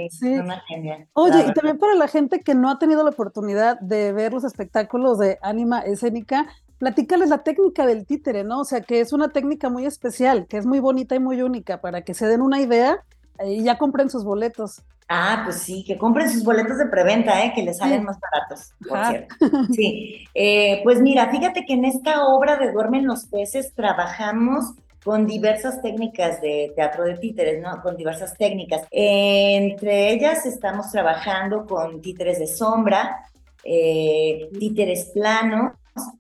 Sí, 0.09 0.33
una 0.39 0.59
genia. 0.61 1.07
Oye, 1.13 1.45
y 1.47 1.53
también 1.53 1.77
para 1.77 1.93
la 1.93 2.07
gente 2.07 2.39
que 2.39 2.55
no 2.55 2.71
ha 2.71 2.79
tenido 2.79 3.03
la 3.03 3.11
oportunidad 3.11 3.79
de 3.79 4.11
ver 4.11 4.33
los 4.33 4.43
espectáculos 4.43 5.19
de 5.19 5.37
ánima 5.43 5.81
escénica, 5.81 6.47
platícales 6.79 7.29
la 7.29 7.43
técnica 7.43 7.85
del 7.85 8.07
títere, 8.07 8.43
¿no? 8.43 8.61
O 8.61 8.65
sea, 8.65 8.81
que 8.81 9.01
es 9.01 9.13
una 9.13 9.29
técnica 9.29 9.69
muy 9.69 9.85
especial, 9.85 10.47
que 10.47 10.57
es 10.57 10.65
muy 10.65 10.79
bonita 10.79 11.13
y 11.13 11.19
muy 11.19 11.43
única 11.43 11.79
para 11.79 12.01
que 12.01 12.15
se 12.15 12.27
den 12.27 12.41
una 12.41 12.59
idea 12.59 13.03
eh, 13.39 13.53
y 13.53 13.63
ya 13.63 13.77
compren 13.77 14.09
sus 14.09 14.23
boletos. 14.23 14.81
Ah, 15.07 15.41
pues 15.43 15.57
sí, 15.57 15.83
que 15.85 15.99
compren 15.99 16.31
sus 16.31 16.43
boletos 16.43 16.79
de 16.79 16.87
preventa, 16.87 17.45
¿eh? 17.45 17.53
que 17.53 17.61
les 17.61 17.77
salen 17.77 18.03
más 18.03 18.17
baratos, 18.19 18.73
por 18.89 19.05
cierto. 19.05 19.35
Sí, 19.71 20.25
eh, 20.33 20.81
pues 20.83 20.99
mira, 20.99 21.29
fíjate 21.29 21.63
que 21.63 21.73
en 21.73 21.85
esta 21.85 22.25
obra 22.25 22.55
de 22.57 22.71
Duermen 22.71 23.05
los 23.05 23.25
peces 23.25 23.71
trabajamos 23.75 24.73
con 25.05 25.27
diversas 25.27 25.81
técnicas 25.83 26.41
de 26.41 26.73
teatro 26.75 27.03
de 27.03 27.17
títeres, 27.17 27.61
¿no? 27.61 27.79
Con 27.81 27.95
diversas 27.95 28.35
técnicas. 28.35 28.87
entre 28.91 30.11
ellas 30.11 30.45
estamos 30.47 30.91
trabajando 30.91 31.65
con 31.67 32.01
títeres 32.01 32.39
de 32.39 32.47
sombra, 32.47 33.29
eh, 33.63 34.49
títeres 34.59 35.11
plano, 35.13 35.75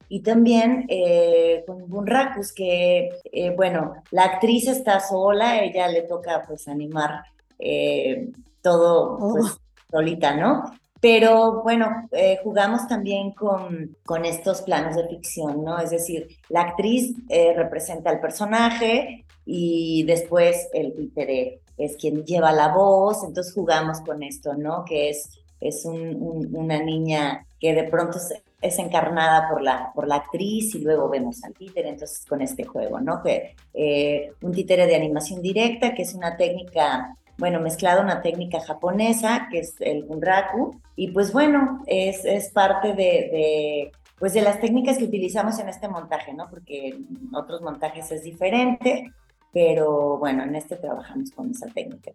y 0.07 0.21
también 0.21 0.85
eh, 0.87 1.63
con 1.67 1.89
Bunrakus, 1.89 2.53
que, 2.53 3.09
eh, 3.31 3.49
bueno, 3.55 3.95
la 4.11 4.23
actriz 4.23 4.67
está 4.67 4.99
sola, 4.99 5.63
ella 5.63 5.87
le 5.87 6.03
toca 6.03 6.43
pues 6.47 6.67
animar 6.67 7.23
eh, 7.59 8.29
todo 8.61 9.17
pues, 9.17 9.51
oh. 9.51 9.57
solita, 9.89 10.35
¿no? 10.35 10.63
Pero 11.07 11.61
bueno, 11.61 12.09
jugamos 12.43 12.87
también 12.87 13.29
con, 13.33 13.95
con 14.03 14.25
estos 14.25 14.63
planos 14.63 14.95
de 14.95 15.07
ficción, 15.07 15.63
¿no? 15.63 15.77
Es 15.77 15.91
decir, 15.91 16.27
la 16.49 16.61
actriz 16.61 17.13
representa 17.55 18.09
al 18.09 18.19
personaje 18.19 19.23
y 19.45 20.03
después 20.05 20.67
el 20.73 20.95
títere 20.95 21.59
es 21.77 21.95
quien 21.97 22.25
lleva 22.25 22.51
la 22.51 22.69
voz, 22.69 23.23
entonces 23.23 23.53
jugamos 23.53 24.01
con 24.01 24.23
esto, 24.23 24.55
¿no? 24.55 24.83
Que 24.83 25.11
es, 25.11 25.29
es 25.59 25.85
una 25.85 26.81
niña 26.81 27.45
que 27.59 27.75
de 27.75 27.83
pronto 27.83 28.17
es 28.59 28.79
encarnada 28.79 29.47
por 29.47 29.61
la, 29.61 29.91
por 29.93 30.07
la 30.07 30.15
actriz 30.15 30.73
y 30.73 30.79
luego 30.79 31.07
vemos 31.07 31.43
al 31.43 31.53
títere, 31.53 31.89
entonces 31.89 32.25
con 32.25 32.41
este 32.41 32.63
juego, 32.63 32.99
¿no? 32.99 33.21
Que, 33.21 33.55
eh, 33.75 34.31
un 34.41 34.53
títere 34.53 34.87
de 34.87 34.95
animación 34.95 35.43
directa, 35.43 35.93
que 35.93 36.01
es 36.01 36.15
una 36.15 36.35
técnica, 36.35 37.15
bueno, 37.37 37.59
mezclada 37.59 38.01
una 38.01 38.21
técnica 38.21 38.59
japonesa, 38.61 39.47
que 39.51 39.59
es 39.59 39.75
el 39.79 40.03
bunraku, 40.03 40.79
y 40.95 41.11
pues 41.11 41.33
bueno, 41.33 41.83
es, 41.87 42.23
es 42.25 42.49
parte 42.51 42.89
de, 42.89 42.93
de, 42.95 43.91
pues 44.19 44.33
de 44.33 44.41
las 44.41 44.61
técnicas 44.61 44.97
que 44.97 45.05
utilizamos 45.05 45.59
en 45.59 45.69
este 45.69 45.87
montaje, 45.87 46.33
¿no? 46.33 46.49
Porque 46.49 46.89
en 46.89 47.35
otros 47.35 47.61
montajes 47.61 48.11
es 48.11 48.23
diferente, 48.23 49.11
pero 49.51 50.17
bueno, 50.17 50.43
en 50.43 50.55
este 50.55 50.75
trabajamos 50.75 51.31
con 51.31 51.51
esa 51.51 51.67
técnica. 51.67 52.11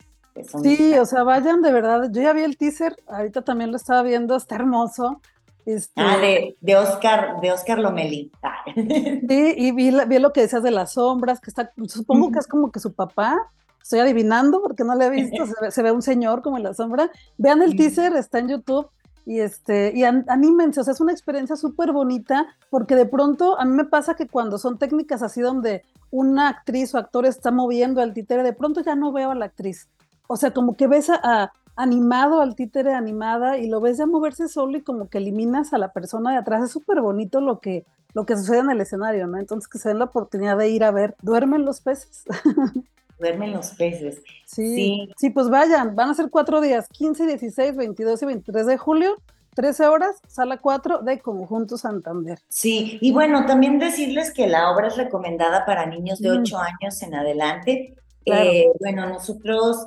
Sí, 0.63 0.95
o 0.99 1.05
sea, 1.07 1.23
vayan 1.23 1.61
de 1.61 1.73
verdad, 1.73 2.09
yo 2.11 2.23
ya 2.23 2.33
vi 2.33 2.43
el 2.43 2.57
teaser, 2.57 2.97
ahorita 3.09 3.43
también 3.43 3.71
lo 3.71 3.77
estaba 3.77 4.03
viendo, 4.03 4.37
está 4.37 4.55
hermoso. 4.55 5.21
Este, 5.67 5.93
ah, 6.01 6.17
de, 6.19 6.57
de, 6.61 6.77
Oscar, 6.77 7.41
de 7.41 7.53
Oscar 7.53 7.79
Lomeli. 7.79 8.31
Sí, 8.75 9.55
y 9.57 9.73
vi, 9.73 9.91
lo 9.91 10.33
que 10.33 10.41
decías 10.43 10.63
de 10.63 10.71
las 10.71 10.93
sombras, 10.93 11.41
que 11.41 11.51
está, 11.51 11.73
supongo 11.87 12.31
que 12.31 12.39
es 12.39 12.47
como 12.47 12.71
que 12.71 12.81
su 12.81 12.93
papá, 12.95 13.37
estoy 13.83 14.01
adivinando 14.01 14.63
porque 14.63 14.85
no 14.85 14.95
le 14.95 15.07
he 15.07 15.11
visto, 15.11 15.45
se 15.71 15.83
ve, 15.83 15.93
un 15.93 16.03
señor 16.03 16.43
como 16.43 16.57
en 16.57 16.65
la 16.65 16.75
sombra. 16.75 17.11
Vean 17.39 17.63
el 17.63 17.77
teaser, 17.77 18.15
está 18.15 18.39
en 18.39 18.49
YouTube 18.49 18.89
y 19.27 19.41
este 19.41 19.93
y 19.95 20.05
anímense, 20.05 20.81
o 20.81 20.85
sea, 20.85 20.93
es 20.93 21.01
una 21.01 21.13
experiencia 21.13 21.57
súper 21.57 21.93
bonita 21.93 22.47
porque 22.71 22.97
de 22.97 23.07
pronto 23.07 23.61
a 23.61 23.65
mí 23.65 23.73
me 23.73 23.85
pasa 23.85 24.15
que 24.15 24.27
cuando 24.27 24.59
son 24.59 24.79
técnicas 24.79 25.23
así 25.23 25.41
donde 25.41 25.85
una 26.11 26.49
actriz 26.49 26.95
o 26.95 26.99
actor 26.99 27.27
está 27.27 27.51
moviendo 27.51 28.01
al 28.01 28.15
títere, 28.15 28.43
de 28.43 28.53
pronto 28.53 28.81
ya 28.81 28.95
no 28.95 29.13
veo 29.13 29.31
a 29.31 29.35
la 29.35 29.45
actriz. 29.45 29.89
O 30.27 30.37
sea, 30.37 30.53
como 30.53 30.77
que 30.77 30.87
ves 30.87 31.11
a 31.11 31.53
animado 31.81 32.41
al 32.41 32.57
títere 32.57 32.93
animada 32.95 33.57
y 33.59 33.67
lo 33.67 33.81
ves 33.81 33.99
ya 33.99 34.07
moverse 34.07 34.49
solo 34.49 34.77
y 34.77 34.83
como 34.83 35.09
que 35.09 35.19
eliminas 35.19 35.73
a 35.73 35.79
la 35.79 35.93
persona 35.93 36.33
de 36.33 36.37
atrás. 36.37 36.63
Es 36.65 36.71
súper 36.71 37.01
bonito 37.01 37.41
lo 37.41 37.61
que, 37.61 37.87
lo 38.13 38.27
que 38.27 38.37
sucede 38.37 38.59
en 38.59 38.71
el 38.71 38.81
escenario, 38.81 39.27
¿no? 39.27 39.39
Entonces 39.39 39.69
que 39.69 39.79
se 39.79 39.89
den 39.89 39.99
la 39.99 40.07
oportunidad 40.07 40.59
de 40.59 40.69
ir 40.69 40.85
a 40.85 40.91
ver, 40.91 41.17
duermen 41.23 41.65
los 41.65 41.81
peces. 41.81 42.25
Duermen 43.21 43.53
los 43.53 43.71
peces. 43.73 44.21
Sí, 44.47 45.09
sí, 45.17 45.31
pues 45.31 45.49
vayan, 45.49 45.95
van 45.95 46.11
a 46.11 46.15
ser 46.15 46.31
cuatro 46.31 46.61
días, 46.61 46.89
15, 46.89 47.27
16, 47.27 47.77
22 47.77 48.23
y 48.23 48.27
23 48.27 48.67
de 48.67 48.79
julio. 48.79 49.17
13 49.55 49.87
horas, 49.89 50.17
sala 50.29 50.59
4 50.59 51.03
de 51.03 51.19
Conjunto 51.21 51.77
Santander. 51.77 52.39
Sí, 52.49 52.99
y 53.01 53.13
bueno, 53.13 53.47
también 53.47 53.79
decirles 53.79 54.33
que 54.33 54.47
la 54.47 54.71
obra 54.71 54.87
es 54.87 54.97
recomendada 54.97 55.67
para 55.67 55.87
niños 55.87 56.21
de 56.21 56.31
8 56.31 56.57
mm. 56.57 56.61
años 56.61 57.03
en 57.03 57.15
adelante 57.15 57.95
eh, 58.27 58.71
bueno, 58.79 59.09
nosotros, 59.09 59.87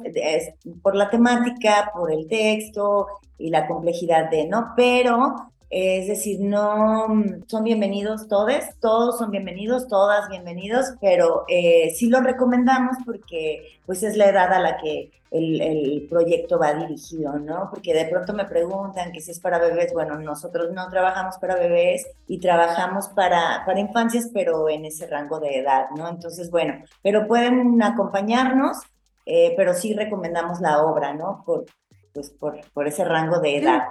por 0.81 0.95
la 0.95 1.09
temática, 1.09 1.91
por 1.93 2.11
el 2.11 2.27
texto 2.27 3.07
y 3.37 3.49
la 3.49 3.67
complejidad 3.67 4.29
de, 4.29 4.47
¿no? 4.47 4.73
Pero 4.75 5.51
es 5.75 6.07
decir, 6.07 6.39
no 6.39 7.07
son 7.47 7.63
bienvenidos 7.63 8.27
todos, 8.27 8.63
todos 8.79 9.17
son 9.17 9.31
bienvenidos, 9.31 9.87
todas 9.87 10.29
bienvenidos, 10.29 10.93
pero 11.01 11.45
eh, 11.47 11.91
sí 11.95 12.09
lo 12.09 12.21
recomendamos 12.21 12.97
porque 13.03 13.79
pues 13.83 14.03
es 14.03 14.15
la 14.15 14.29
edad 14.29 14.53
a 14.53 14.59
la 14.59 14.77
que 14.77 15.11
el, 15.31 16.05
proyecto 16.07 16.59
va 16.59 16.75
dirigido, 16.75 17.39
¿no? 17.39 17.71
Porque 17.71 17.95
de 17.95 18.05
pronto 18.05 18.33
me 18.33 18.45
preguntan 18.45 19.11
que 19.11 19.19
si 19.19 19.31
es 19.31 19.39
para 19.39 19.57
bebés, 19.57 19.91
bueno, 19.93 20.19
nosotros 20.19 20.71
no 20.71 20.87
trabajamos 20.91 21.37
para 21.39 21.55
bebés 21.55 22.05
y 22.27 22.37
trabajamos 22.37 23.07
para, 23.09 23.63
para 23.65 23.79
infancias, 23.79 24.29
pero 24.31 24.69
en 24.69 24.85
ese 24.85 25.07
rango 25.07 25.39
de 25.39 25.57
edad, 25.57 25.87
¿no? 25.97 26.07
Entonces, 26.07 26.51
bueno, 26.51 26.83
pero 27.01 27.27
pueden 27.27 27.81
acompañarnos, 27.81 28.77
eh, 29.25 29.55
pero 29.57 29.73
sí 29.73 29.95
recomendamos 29.95 30.61
la 30.61 30.83
obra, 30.83 31.15
¿no? 31.15 31.41
Por, 31.43 31.65
pues 32.13 32.29
por, 32.29 32.61
por 32.73 32.87
ese 32.87 33.03
rango 33.03 33.39
de 33.39 33.57
edad 33.57 33.81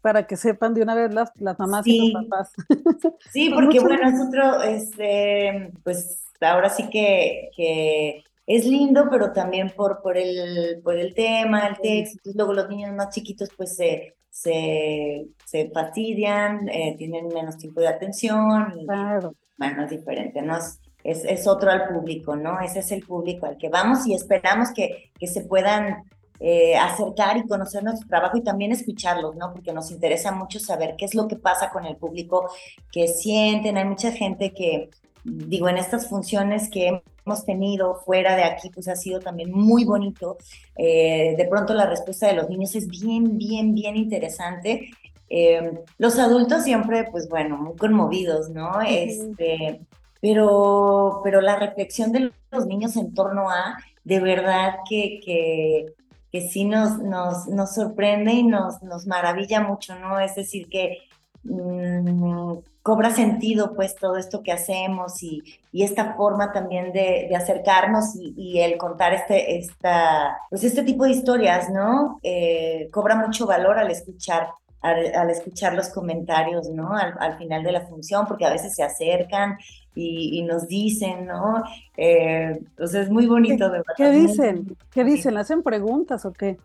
para 0.00 0.26
que 0.26 0.36
sepan 0.36 0.74
de 0.74 0.82
una 0.82 0.94
vez 0.94 1.12
las, 1.12 1.30
las 1.36 1.58
mamás 1.58 1.86
y 1.86 2.12
los 2.12 2.24
papás. 2.24 2.52
Sí, 3.32 3.50
porque 3.50 3.80
bueno, 3.80 4.10
nosotros, 4.10 4.64
este, 4.64 5.72
pues 5.82 6.24
ahora 6.40 6.68
sí 6.68 6.88
que, 6.90 7.50
que 7.56 8.24
es 8.46 8.64
lindo, 8.64 9.08
pero 9.10 9.32
también 9.32 9.72
por, 9.76 10.00
por, 10.02 10.16
el, 10.16 10.80
por 10.82 10.96
el 10.96 11.14
tema, 11.14 11.66
el 11.66 11.78
texto, 11.78 12.30
luego 12.34 12.52
los 12.52 12.68
niños 12.68 12.94
más 12.94 13.10
chiquitos 13.10 13.48
pues 13.56 13.76
se, 13.76 14.14
se, 14.30 15.26
se 15.44 15.70
fastidian, 15.70 16.68
eh, 16.68 16.94
tienen 16.96 17.28
menos 17.28 17.58
tiempo 17.58 17.80
de 17.80 17.88
atención, 17.88 18.72
y, 18.78 18.86
claro. 18.86 19.34
bueno, 19.56 19.84
es 19.84 19.90
diferente, 19.90 20.42
¿no? 20.42 20.56
Es, 20.56 20.80
es, 21.02 21.24
es, 21.24 21.46
otro 21.46 21.70
al 21.70 21.88
público, 21.88 22.36
¿no? 22.36 22.60
Ese 22.60 22.80
es 22.80 22.92
el 22.92 23.02
público 23.04 23.46
al 23.46 23.56
que 23.56 23.68
vamos 23.68 24.06
y 24.06 24.14
esperamos 24.14 24.72
que, 24.74 25.12
que 25.18 25.26
se 25.26 25.42
puedan 25.42 26.04
eh, 26.38 26.76
acercar 26.76 27.36
y 27.38 27.46
conocer 27.46 27.82
nuestro 27.82 28.08
trabajo 28.08 28.36
y 28.36 28.42
también 28.42 28.72
escucharlos, 28.72 29.36
¿no? 29.36 29.52
Porque 29.52 29.72
nos 29.72 29.90
interesa 29.90 30.32
mucho 30.32 30.60
saber 30.60 30.94
qué 30.96 31.06
es 31.06 31.14
lo 31.14 31.28
que 31.28 31.36
pasa 31.36 31.70
con 31.70 31.86
el 31.86 31.96
público, 31.96 32.50
qué 32.92 33.08
sienten. 33.08 33.78
Hay 33.78 33.84
mucha 33.86 34.12
gente 34.12 34.52
que, 34.52 34.90
digo, 35.24 35.68
en 35.68 35.78
estas 35.78 36.08
funciones 36.08 36.68
que 36.68 37.02
hemos 37.24 37.44
tenido 37.44 37.96
fuera 38.04 38.36
de 38.36 38.44
aquí, 38.44 38.70
pues 38.70 38.86
ha 38.88 38.96
sido 38.96 39.20
también 39.20 39.50
muy 39.50 39.84
bonito. 39.84 40.36
Eh, 40.76 41.34
de 41.36 41.44
pronto 41.46 41.74
la 41.74 41.86
respuesta 41.86 42.26
de 42.26 42.34
los 42.34 42.48
niños 42.48 42.74
es 42.74 42.86
bien, 42.86 43.38
bien, 43.38 43.74
bien 43.74 43.96
interesante. 43.96 44.90
Eh, 45.28 45.80
los 45.98 46.18
adultos 46.18 46.62
siempre, 46.64 47.04
pues 47.10 47.28
bueno, 47.28 47.56
muy 47.56 47.76
conmovidos, 47.76 48.50
¿no? 48.50 48.80
Este, 48.82 49.80
pero, 50.20 51.20
pero 51.24 51.40
la 51.40 51.56
reflexión 51.56 52.12
de 52.12 52.30
los 52.50 52.66
niños 52.66 52.96
en 52.96 53.12
torno 53.14 53.50
a, 53.50 53.76
de 54.04 54.20
verdad 54.20 54.76
que, 54.88 55.20
que 55.24 55.94
sí 56.40 56.64
nos, 56.64 56.98
nos, 56.98 57.46
nos 57.48 57.74
sorprende 57.74 58.32
y 58.32 58.42
nos, 58.42 58.82
nos 58.82 59.06
maravilla 59.06 59.60
mucho, 59.60 59.98
¿no? 59.98 60.18
Es 60.20 60.34
decir, 60.34 60.68
que 60.68 60.98
mm, 61.44 62.58
cobra 62.82 63.10
sentido 63.10 63.74
pues 63.74 63.96
todo 63.96 64.16
esto 64.16 64.42
que 64.42 64.52
hacemos 64.52 65.22
y, 65.22 65.42
y 65.72 65.82
esta 65.82 66.14
forma 66.14 66.52
también 66.52 66.92
de, 66.92 67.26
de 67.28 67.36
acercarnos 67.36 68.14
y, 68.14 68.60
el 68.60 68.78
contar 68.78 69.12
este, 69.12 69.58
esta, 69.58 70.38
pues 70.48 70.62
este 70.62 70.84
tipo 70.84 71.04
de 71.04 71.10
historias, 71.10 71.68
¿no? 71.68 72.20
Eh, 72.22 72.88
cobra 72.92 73.16
mucho 73.16 73.46
valor 73.46 73.78
al 73.78 73.90
escuchar 73.90 74.48
al, 74.82 75.30
escuchar 75.30 75.74
los 75.74 75.88
comentarios, 75.88 76.68
¿no? 76.68 76.92
Al, 76.94 77.36
final 77.38 77.62
de 77.62 77.72
la 77.72 77.86
función, 77.86 78.26
porque 78.26 78.44
a 78.46 78.52
veces 78.52 78.74
se 78.74 78.82
acercan 78.82 79.58
y, 79.96 80.42
nos 80.42 80.68
dicen, 80.68 81.26
¿no? 81.26 81.64
Eh, 81.96 82.58
entonces 82.60 83.04
es 83.04 83.10
muy 83.10 83.26
bonito, 83.26 83.64
de 83.64 83.78
verdad. 83.78 83.94
¿Qué 83.96 84.10
dicen? 84.10 84.76
¿Qué 84.92 85.04
dicen? 85.04 85.36
¿Hacen 85.38 85.62
preguntas 85.62 86.24
o 86.26 86.32
qué? 86.32 86.58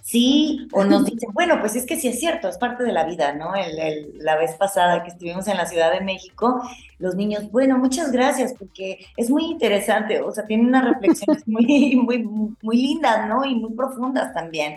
Sí, 0.00 0.68
o 0.72 0.84
nos 0.84 1.04
dicen, 1.04 1.28
bueno, 1.34 1.60
pues 1.60 1.76
es 1.76 1.84
que 1.84 1.96
sí 1.96 2.08
es 2.08 2.18
cierto, 2.18 2.48
es 2.48 2.56
parte 2.56 2.82
de 2.82 2.92
la 2.92 3.04
vida, 3.04 3.34
¿no? 3.34 3.54
El, 3.54 4.18
la 4.18 4.36
vez 4.36 4.54
pasada 4.54 5.02
que 5.02 5.10
estuvimos 5.10 5.46
en 5.48 5.58
la 5.58 5.66
Ciudad 5.66 5.92
de 5.92 6.00
México, 6.00 6.62
los 6.98 7.14
niños, 7.14 7.50
bueno, 7.50 7.76
muchas 7.76 8.10
gracias, 8.10 8.54
porque 8.58 9.04
es 9.18 9.28
muy 9.28 9.44
interesante, 9.44 10.22
o 10.22 10.32
sea, 10.32 10.46
tienen 10.46 10.68
unas 10.68 10.86
reflexiones 10.86 11.46
muy, 11.46 11.96
muy, 12.02 12.22
muy 12.62 12.76
lindas, 12.76 13.28
¿no? 13.28 13.44
Y 13.44 13.54
muy 13.54 13.74
profundas 13.74 14.32
también 14.32 14.76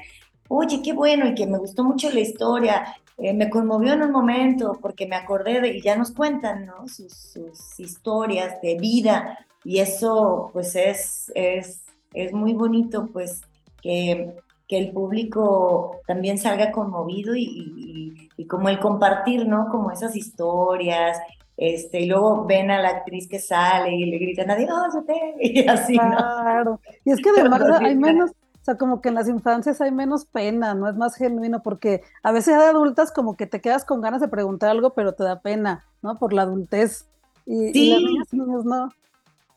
oye, 0.53 0.81
qué 0.83 0.91
bueno 0.91 1.27
y 1.27 1.33
que 1.33 1.47
me 1.47 1.57
gustó 1.57 1.83
mucho 1.85 2.09
la 2.11 2.19
historia, 2.19 2.83
eh, 3.21 3.33
me 3.33 3.49
conmovió 3.49 3.93
en 3.93 4.01
un 4.01 4.11
momento 4.11 4.79
porque 4.81 5.05
me 5.05 5.15
acordé 5.15 5.61
de, 5.61 5.77
y 5.77 5.81
ya 5.81 5.95
nos 5.95 6.11
cuentan, 6.11 6.65
¿no? 6.65 6.87
Sus, 6.87 7.37
historias 7.77 8.59
de 8.61 8.77
vida 8.77 9.37
y 9.63 9.79
eso 9.79 10.49
pues 10.53 10.75
es, 10.75 11.31
es, 11.35 11.83
es 12.13 12.33
muy 12.33 12.53
bonito 12.53 13.09
pues 13.13 13.41
que, 13.81 14.35
que 14.67 14.77
el 14.77 14.91
público 14.91 15.99
también 16.07 16.39
salga 16.39 16.71
conmovido 16.71 17.35
y, 17.35 18.29
y, 18.37 18.45
como 18.47 18.69
el 18.69 18.79
compartir, 18.79 19.47
¿no? 19.47 19.69
Como 19.69 19.91
esas 19.91 20.15
historias 20.15 21.19
este, 21.57 21.99
y 21.99 22.05
luego 22.07 22.45
ven 22.45 22.71
a 22.71 22.81
la 22.81 22.89
actriz 22.89 23.27
que 23.27 23.37
sale 23.37 23.95
y 23.95 24.05
le 24.05 24.17
gritan 24.17 24.49
adiós, 24.49 24.95
y 25.39 25.67
así, 25.67 25.95
¿no? 25.95 26.17
Claro. 26.17 26.79
Y 27.05 27.11
es 27.11 27.21
que 27.21 27.29
además 27.39 27.61
hay 27.79 27.95
menos, 27.95 28.31
o 28.61 28.63
sea, 28.63 28.77
como 28.77 29.01
que 29.01 29.09
en 29.09 29.15
las 29.15 29.27
infancias 29.27 29.81
hay 29.81 29.91
menos 29.91 30.25
pena, 30.25 30.75
no 30.75 30.87
es 30.87 30.95
más 30.95 31.15
genuino, 31.15 31.63
porque 31.63 32.01
a 32.21 32.31
veces 32.31 32.57
de 32.57 32.65
adultas 32.65 33.11
como 33.11 33.35
que 33.35 33.47
te 33.47 33.59
quedas 33.59 33.85
con 33.85 34.01
ganas 34.01 34.21
de 34.21 34.27
preguntar 34.27 34.69
algo, 34.69 34.91
pero 34.93 35.13
te 35.13 35.23
da 35.23 35.41
pena, 35.41 35.83
¿no? 36.03 36.19
Por 36.19 36.31
la 36.31 36.43
adultez. 36.43 37.07
Y, 37.47 37.73
sí. 37.73 37.91
y 37.91 38.17
las 38.17 38.31
niñas, 38.31 38.65
no. 38.65 38.89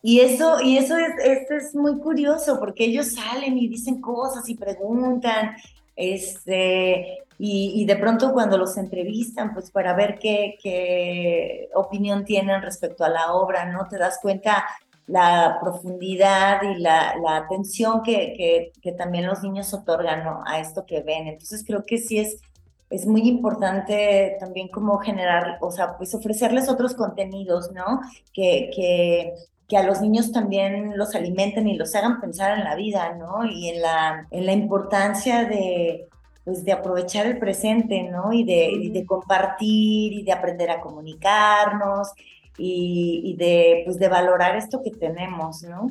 Y 0.00 0.20
eso, 0.20 0.58
y 0.62 0.78
eso 0.78 0.96
es, 0.96 1.12
esto 1.22 1.54
es 1.54 1.74
muy 1.74 1.98
curioso, 1.98 2.58
porque 2.58 2.84
ellos 2.86 3.12
salen 3.12 3.58
y 3.58 3.68
dicen 3.68 4.00
cosas 4.00 4.48
y 4.48 4.54
preguntan, 4.54 5.54
Este, 5.96 7.18
y, 7.38 7.84
de 7.84 7.96
pronto 7.96 8.32
cuando 8.32 8.58
los 8.58 8.76
entrevistan, 8.76 9.52
pues 9.52 9.70
para 9.70 9.94
ver 9.94 10.18
qué, 10.18 10.56
qué 10.62 11.68
opinión 11.74 12.24
tienen 12.24 12.62
respecto 12.62 13.04
a 13.04 13.08
la 13.08 13.34
obra, 13.34 13.66
¿no? 13.66 13.86
Te 13.88 13.98
das 13.98 14.18
cuenta 14.20 14.64
la 15.06 15.58
profundidad 15.60 16.62
y 16.62 16.78
la, 16.80 17.16
la 17.22 17.36
atención 17.36 18.02
que, 18.02 18.34
que, 18.36 18.72
que, 18.80 18.92
también 18.92 19.26
los 19.26 19.42
niños 19.42 19.74
otorgan 19.74 20.24
¿no? 20.24 20.42
a 20.46 20.60
esto 20.60 20.86
que 20.86 21.02
ven. 21.02 21.28
Entonces 21.28 21.62
creo 21.66 21.84
que 21.84 21.98
sí 21.98 22.18
es, 22.18 22.40
es 22.88 23.06
muy 23.06 23.22
importante 23.28 24.36
también 24.40 24.68
como 24.68 24.98
generar, 24.98 25.58
o 25.60 25.70
sea, 25.70 25.96
pues 25.98 26.14
ofrecerles 26.14 26.68
otros 26.68 26.94
contenidos, 26.94 27.70
¿no? 27.72 28.00
Que, 28.32 28.70
que, 28.74 29.34
que 29.68 29.76
a 29.76 29.82
los 29.82 30.00
niños 30.00 30.32
también 30.32 30.96
los 30.96 31.14
alimenten 31.14 31.68
y 31.68 31.76
los 31.76 31.94
hagan 31.94 32.20
pensar 32.20 32.58
en 32.58 32.64
la 32.64 32.74
vida, 32.74 33.14
¿no? 33.14 33.44
Y 33.44 33.68
en 33.68 33.82
la, 33.82 34.26
en 34.30 34.46
la 34.46 34.52
importancia 34.52 35.44
de, 35.44 36.08
pues 36.44 36.64
de 36.64 36.72
aprovechar 36.72 37.26
el 37.26 37.38
presente, 37.38 38.04
¿no? 38.04 38.32
Y 38.32 38.44
de, 38.44 38.70
y 38.70 38.90
de 38.90 39.04
compartir 39.04 40.12
y 40.14 40.22
de 40.22 40.32
aprender 40.32 40.70
a 40.70 40.80
comunicarnos 40.80 42.12
y, 42.56 43.20
y, 43.24 43.36
de, 43.36 43.82
pues 43.84 43.98
de 43.98 44.08
valorar 44.08 44.56
esto 44.56 44.82
que 44.82 44.90
tenemos, 44.90 45.62
¿no? 45.62 45.88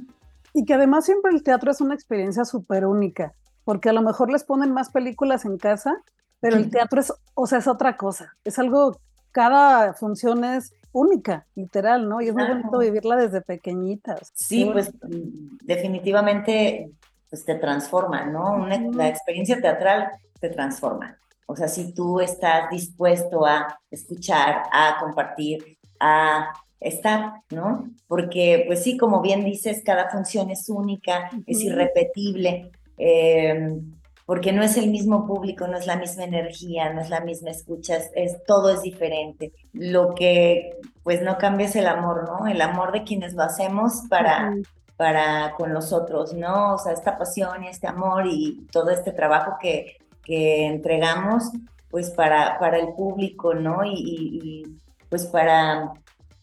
Y 0.53 0.65
que 0.65 0.73
además 0.73 1.05
siempre 1.05 1.31
el 1.31 1.43
teatro 1.43 1.71
es 1.71 1.81
una 1.81 1.95
experiencia 1.95 2.45
súper 2.45 2.85
única, 2.85 3.33
porque 3.63 3.89
a 3.89 3.93
lo 3.93 4.01
mejor 4.01 4.31
les 4.31 4.43
ponen 4.43 4.71
más 4.71 4.89
películas 4.89 5.45
en 5.45 5.57
casa, 5.57 6.01
pero 6.39 6.57
el 6.57 6.69
teatro 6.69 6.99
es, 6.99 7.13
o 7.33 7.47
sea, 7.47 7.59
es 7.59 7.67
otra 7.67 7.97
cosa, 7.97 8.35
es 8.43 8.59
algo, 8.59 8.97
cada 9.31 9.93
función 9.93 10.43
es 10.43 10.73
única, 10.91 11.47
literal, 11.55 12.07
¿no? 12.07 12.21
Y 12.21 12.27
es 12.27 12.35
muy 12.35 12.47
bonito 12.47 12.77
vivirla 12.77 13.15
desde 13.15 13.41
pequeñitas. 13.41 14.31
Sí, 14.33 14.69
pues 14.71 14.91
definitivamente 15.63 16.91
pues 17.29 17.45
te 17.45 17.55
transforma, 17.55 18.25
¿no? 18.25 18.67
la 18.67 19.07
experiencia 19.07 19.59
teatral 19.59 20.11
te 20.39 20.49
transforma. 20.49 21.17
O 21.47 21.55
sea, 21.55 21.67
si 21.67 21.91
tú 21.93 22.19
estás 22.19 22.69
dispuesto 22.69 23.43
a 23.45 23.79
escuchar, 23.89 24.63
a 24.71 24.97
compartir, 24.99 25.77
a 26.03 26.53
estar, 26.79 27.41
¿no? 27.49 27.89
Porque, 28.07 28.63
pues 28.67 28.83
sí, 28.83 28.97
como 28.97 29.21
bien 29.21 29.43
dices, 29.45 29.81
cada 29.85 30.09
función 30.09 30.49
es 30.49 30.69
única, 30.69 31.29
es 31.47 31.61
irrepetible. 31.61 32.71
Eh, 32.97 33.79
porque 34.25 34.53
no 34.53 34.63
es 34.63 34.77
el 34.77 34.89
mismo 34.89 35.27
público, 35.27 35.67
no 35.67 35.77
es 35.77 35.85
la 35.85 35.97
misma 35.97 36.23
energía, 36.23 36.93
no 36.93 37.01
es 37.01 37.09
la 37.09 37.19
misma 37.19 37.51
escucha, 37.51 37.97
es, 38.15 38.43
todo 38.45 38.69
es 38.69 38.81
diferente. 38.81 39.51
Lo 39.73 40.15
que 40.15 40.77
pues 41.03 41.21
no 41.21 41.37
cambia 41.37 41.67
es 41.67 41.75
el 41.75 41.87
amor, 41.87 42.23
¿no? 42.27 42.47
El 42.47 42.61
amor 42.61 42.93
de 42.93 43.03
quienes 43.03 43.33
lo 43.33 43.43
hacemos 43.43 44.03
para, 44.09 44.55
para 44.95 45.53
con 45.57 45.73
los 45.73 45.91
otros, 45.91 46.33
¿no? 46.33 46.75
O 46.75 46.77
sea, 46.77 46.93
esta 46.93 47.17
pasión 47.17 47.63
y 47.63 47.67
este 47.67 47.87
amor 47.87 48.25
y 48.27 48.65
todo 48.71 48.91
este 48.91 49.11
trabajo 49.11 49.57
que, 49.61 49.97
que 50.23 50.67
entregamos 50.67 51.43
pues 51.89 52.09
para, 52.09 52.57
para 52.59 52.79
el 52.79 52.93
público, 52.93 53.53
¿no? 53.53 53.83
Y, 53.83 53.93
y, 53.93 54.63
pues 55.13 55.27
para 55.27 55.93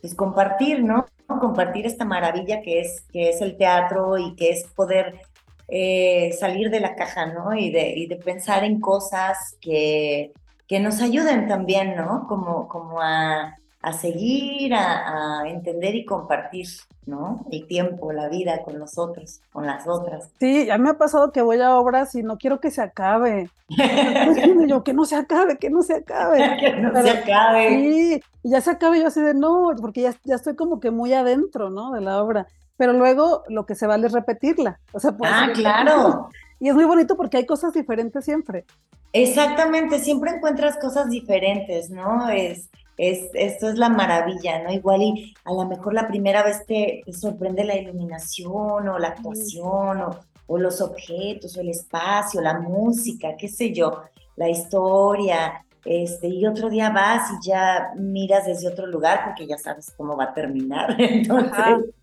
pues 0.00 0.14
compartir, 0.14 0.84
¿no? 0.84 1.04
Compartir 1.26 1.86
esta 1.86 2.04
maravilla 2.04 2.62
que 2.62 2.78
es, 2.78 3.00
que 3.12 3.30
es 3.30 3.40
el 3.40 3.56
teatro 3.56 4.16
y 4.16 4.36
que 4.36 4.50
es 4.50 4.62
poder 4.68 5.22
eh, 5.66 6.32
salir 6.38 6.70
de 6.70 6.78
la 6.78 6.94
caja, 6.94 7.26
¿no? 7.26 7.52
Y 7.52 7.72
de, 7.72 7.90
y 7.96 8.06
de 8.06 8.14
pensar 8.14 8.62
en 8.62 8.78
cosas 8.80 9.56
que, 9.60 10.30
que 10.68 10.78
nos 10.78 11.02
ayuden 11.02 11.48
también, 11.48 11.96
¿no? 11.96 12.28
Como, 12.28 12.68
como 12.68 13.00
a, 13.00 13.56
a 13.82 13.92
seguir, 13.92 14.74
a, 14.74 15.40
a, 15.40 15.48
entender 15.48 15.94
y 15.94 16.04
compartir, 16.04 16.66
¿no? 17.06 17.46
El 17.50 17.66
tiempo, 17.66 18.12
la 18.12 18.28
vida 18.28 18.62
con 18.62 18.78
los 18.78 18.98
otros, 18.98 19.40
con 19.52 19.66
las 19.66 19.88
otras. 19.88 20.30
Sí, 20.38 20.70
a 20.70 20.76
mí 20.76 20.84
me 20.84 20.90
ha 20.90 20.98
pasado 20.98 21.32
que 21.32 21.40
voy 21.40 21.60
a 21.60 21.76
obras 21.76 22.14
y 22.14 22.22
no 22.22 22.36
quiero 22.36 22.60
que 22.60 22.70
se 22.70 22.82
acabe. 22.82 23.48
yo, 24.68 24.84
que 24.84 24.92
no 24.92 25.04
se 25.04 25.16
acabe, 25.16 25.56
que 25.56 25.70
no 25.70 25.82
se 25.82 25.94
acabe. 25.94 26.56
que 26.60 26.72
no 26.76 27.02
se 27.02 27.10
acabe. 27.10 27.68
Sí, 27.68 28.22
y 28.42 28.50
ya 28.50 28.60
se 28.60 28.70
acabe 28.70 29.00
yo 29.00 29.06
así 29.06 29.20
de 29.20 29.34
no, 29.34 29.72
porque 29.80 30.02
ya, 30.02 30.14
ya 30.24 30.34
estoy 30.34 30.56
como 30.56 30.78
que 30.78 30.90
muy 30.90 31.14
adentro, 31.14 31.70
¿no? 31.70 31.92
De 31.92 32.00
la 32.00 32.22
obra 32.22 32.46
pero 32.80 32.94
luego 32.94 33.42
lo 33.50 33.66
que 33.66 33.74
se 33.74 33.86
vale 33.86 34.06
es 34.06 34.12
repetirla. 34.14 34.80
O 34.92 35.00
sea, 35.00 35.14
ah, 35.22 35.50
claro. 35.52 36.30
Y 36.60 36.70
es 36.70 36.74
muy 36.74 36.84
bonito 36.84 37.14
porque 37.14 37.36
hay 37.36 37.44
cosas 37.44 37.74
diferentes 37.74 38.24
siempre. 38.24 38.64
Exactamente, 39.12 39.98
siempre 39.98 40.30
encuentras 40.30 40.78
cosas 40.78 41.10
diferentes, 41.10 41.90
¿no? 41.90 42.30
Es, 42.30 42.70
es, 43.00 43.30
esto 43.34 43.68
es 43.68 43.78
la 43.78 43.88
maravilla, 43.88 44.62
¿no? 44.62 44.72
Igual 44.72 45.02
y 45.02 45.34
a 45.44 45.52
lo 45.52 45.64
mejor 45.66 45.94
la 45.94 46.08
primera 46.08 46.42
vez 46.42 46.64
te, 46.66 47.02
sorprende 47.12 47.64
la 47.64 47.76
iluminación 47.76 48.88
o 48.88 48.98
la 48.98 49.08
actuación 49.08 50.00
o, 50.02 50.10
o, 50.46 50.58
los 50.58 50.80
objetos 50.80 51.56
o 51.56 51.60
el 51.60 51.70
espacio, 51.70 52.40
la 52.40 52.58
música, 52.58 53.36
qué 53.38 53.48
sé 53.48 53.72
yo, 53.72 54.02
la 54.36 54.48
historia, 54.48 55.64
este, 55.84 56.28
y 56.28 56.46
otro 56.46 56.68
día 56.68 56.90
vas 56.90 57.30
y 57.32 57.48
ya 57.48 57.92
miras 57.96 58.46
desde 58.46 58.68
otro 58.68 58.86
lugar 58.86 59.22
porque 59.24 59.46
ya 59.46 59.56
sabes 59.56 59.92
cómo 59.96 60.16
va 60.16 60.24
a 60.24 60.34
terminar. 60.34 60.94
Entonces, 60.98 61.94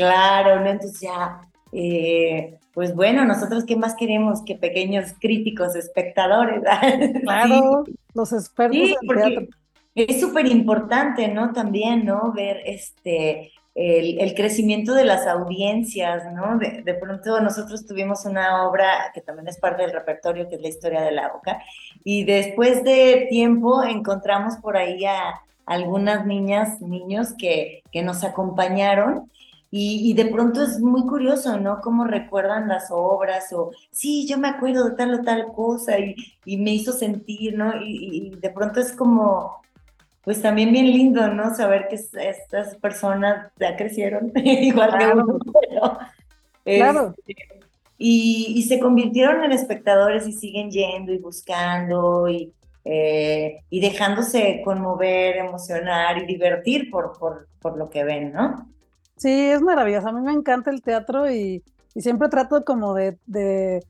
Claro, 0.00 0.60
¿no? 0.60 0.70
Entonces 0.70 0.98
ya, 0.98 1.42
eh, 1.72 2.58
pues 2.72 2.94
bueno, 2.94 3.26
nosotros 3.26 3.64
qué 3.66 3.76
más 3.76 3.94
queremos 3.94 4.42
que 4.46 4.54
pequeños 4.54 5.12
críticos, 5.20 5.76
espectadores. 5.76 6.62
Claro, 7.22 7.84
los 8.14 8.32
expertos 8.32 8.78
sí, 8.78 8.96
teatro. 9.06 9.46
Es 9.94 10.20
súper 10.20 10.46
importante, 10.46 11.28
¿no? 11.28 11.52
También, 11.52 12.04
¿no? 12.04 12.32
Ver 12.32 12.62
este, 12.64 13.52
el, 13.74 14.34
crecimiento 14.34 14.94
de 14.94 15.04
las 15.04 15.26
audiencias, 15.26 16.32
¿no? 16.32 16.58
De, 16.58 16.82
de, 16.82 16.94
pronto 16.94 17.40
nosotros 17.40 17.86
tuvimos 17.86 18.24
una 18.24 18.68
obra 18.68 19.10
que 19.12 19.20
también 19.20 19.48
es 19.48 19.58
parte 19.58 19.82
del 19.82 19.92
repertorio, 19.92 20.48
que 20.48 20.56
es 20.56 20.62
la 20.62 20.68
historia 20.68 21.02
de 21.02 21.12
la 21.12 21.32
boca, 21.32 21.60
y 22.04 22.24
después 22.24 22.84
de 22.84 23.26
tiempo 23.30 23.82
encontramos 23.82 24.56
por 24.58 24.76
ahí 24.76 25.04
a 25.04 25.40
algunas 25.66 26.26
niñas, 26.26 26.80
niños 26.80 27.34
que, 27.38 27.82
que 27.92 28.02
nos 28.02 28.24
acompañaron 28.24 29.30
y, 29.72 30.14
de 30.14 30.26
pronto 30.26 30.64
es 30.64 30.80
muy 30.80 31.06
curioso, 31.06 31.56
¿no? 31.60 31.80
Cómo 31.80 32.04
recuerdan 32.04 32.66
las 32.66 32.88
obras 32.90 33.52
o, 33.52 33.70
sí, 33.92 34.26
yo 34.26 34.36
me 34.36 34.48
acuerdo 34.48 34.88
de 34.88 34.96
tal 34.96 35.14
o 35.14 35.22
tal 35.22 35.52
cosa 35.52 35.96
y, 36.00 36.16
y 36.44 36.56
me 36.56 36.72
hizo 36.72 36.92
sentir, 36.92 37.56
¿no? 37.56 37.72
Y, 37.80 38.30
de 38.40 38.50
pronto 38.50 38.80
es 38.80 38.92
como, 38.92 39.62
pues 40.22 40.42
también 40.42 40.72
bien 40.72 40.86
lindo, 40.86 41.28
¿no? 41.28 41.54
Saber 41.54 41.88
que 41.88 41.96
estas 41.96 42.76
personas 42.76 43.50
ya 43.58 43.76
crecieron 43.76 44.32
igual 44.44 44.98
que 44.98 45.06
uno. 45.06 45.38
claro. 46.64 47.14
Este, 47.26 47.60
y, 48.02 48.62
se 48.66 48.80
convirtieron 48.80 49.44
en 49.44 49.52
espectadores 49.52 50.26
y 50.26 50.32
siguen 50.32 50.70
yendo 50.70 51.12
y 51.12 51.18
buscando 51.18 52.28
y, 52.28 52.50
eh, 52.84 53.60
y 53.68 53.80
dejándose 53.80 54.62
conmover, 54.64 55.36
emocionar 55.36 56.16
y 56.22 56.26
divertir 56.26 56.90
por, 56.90 57.18
por, 57.18 57.48
por 57.60 57.76
lo 57.76 57.90
que 57.90 58.04
ven, 58.04 58.32
¿no? 58.32 58.66
Sí, 59.16 59.50
es 59.50 59.60
maravilloso. 59.60 60.08
A 60.08 60.12
mí 60.12 60.22
me 60.22 60.32
encanta 60.32 60.70
el 60.70 60.80
teatro 60.80 61.30
y, 61.30 61.62
siempre 61.94 62.30
trato 62.30 62.64
como 62.64 62.94
de, 62.94 63.18
de, 63.26 63.84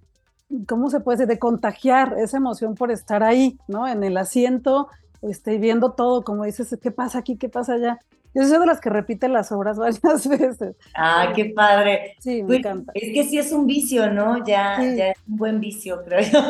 ¿cómo 0.66 0.90
se 0.90 0.98
puede 0.98 1.18
decir? 1.18 1.28
De 1.28 1.38
contagiar 1.38 2.16
esa 2.18 2.38
emoción 2.38 2.74
por 2.74 2.90
estar 2.90 3.22
ahí, 3.22 3.58
¿no? 3.68 3.86
En 3.86 4.02
el 4.02 4.16
asiento, 4.16 4.88
este, 5.22 5.58
viendo 5.58 5.92
todo, 5.92 6.22
como 6.22 6.44
dices, 6.44 6.76
¿qué 6.82 6.90
pasa 6.90 7.18
aquí? 7.18 7.36
¿Qué 7.36 7.48
pasa 7.48 7.74
allá? 7.74 7.98
Yo 8.32 8.44
soy 8.44 8.58
de 8.60 8.66
las 8.66 8.80
que 8.80 8.90
repite 8.90 9.28
las 9.28 9.50
obras 9.50 9.78
varias 9.78 10.28
veces. 10.28 10.76
Ah, 10.94 11.32
qué 11.34 11.46
padre. 11.46 12.14
Sí, 12.20 12.42
me 12.42 12.46
pues, 12.46 12.58
encanta. 12.60 12.92
Es 12.94 13.12
que 13.12 13.24
sí 13.24 13.38
es 13.38 13.52
un 13.52 13.66
vicio, 13.66 14.10
¿no? 14.12 14.44
Ya, 14.44 14.82
ya 14.82 15.08
es 15.10 15.18
un 15.26 15.36
buen 15.36 15.60
vicio, 15.60 16.02
creo 16.04 16.20
yo. 16.20 16.40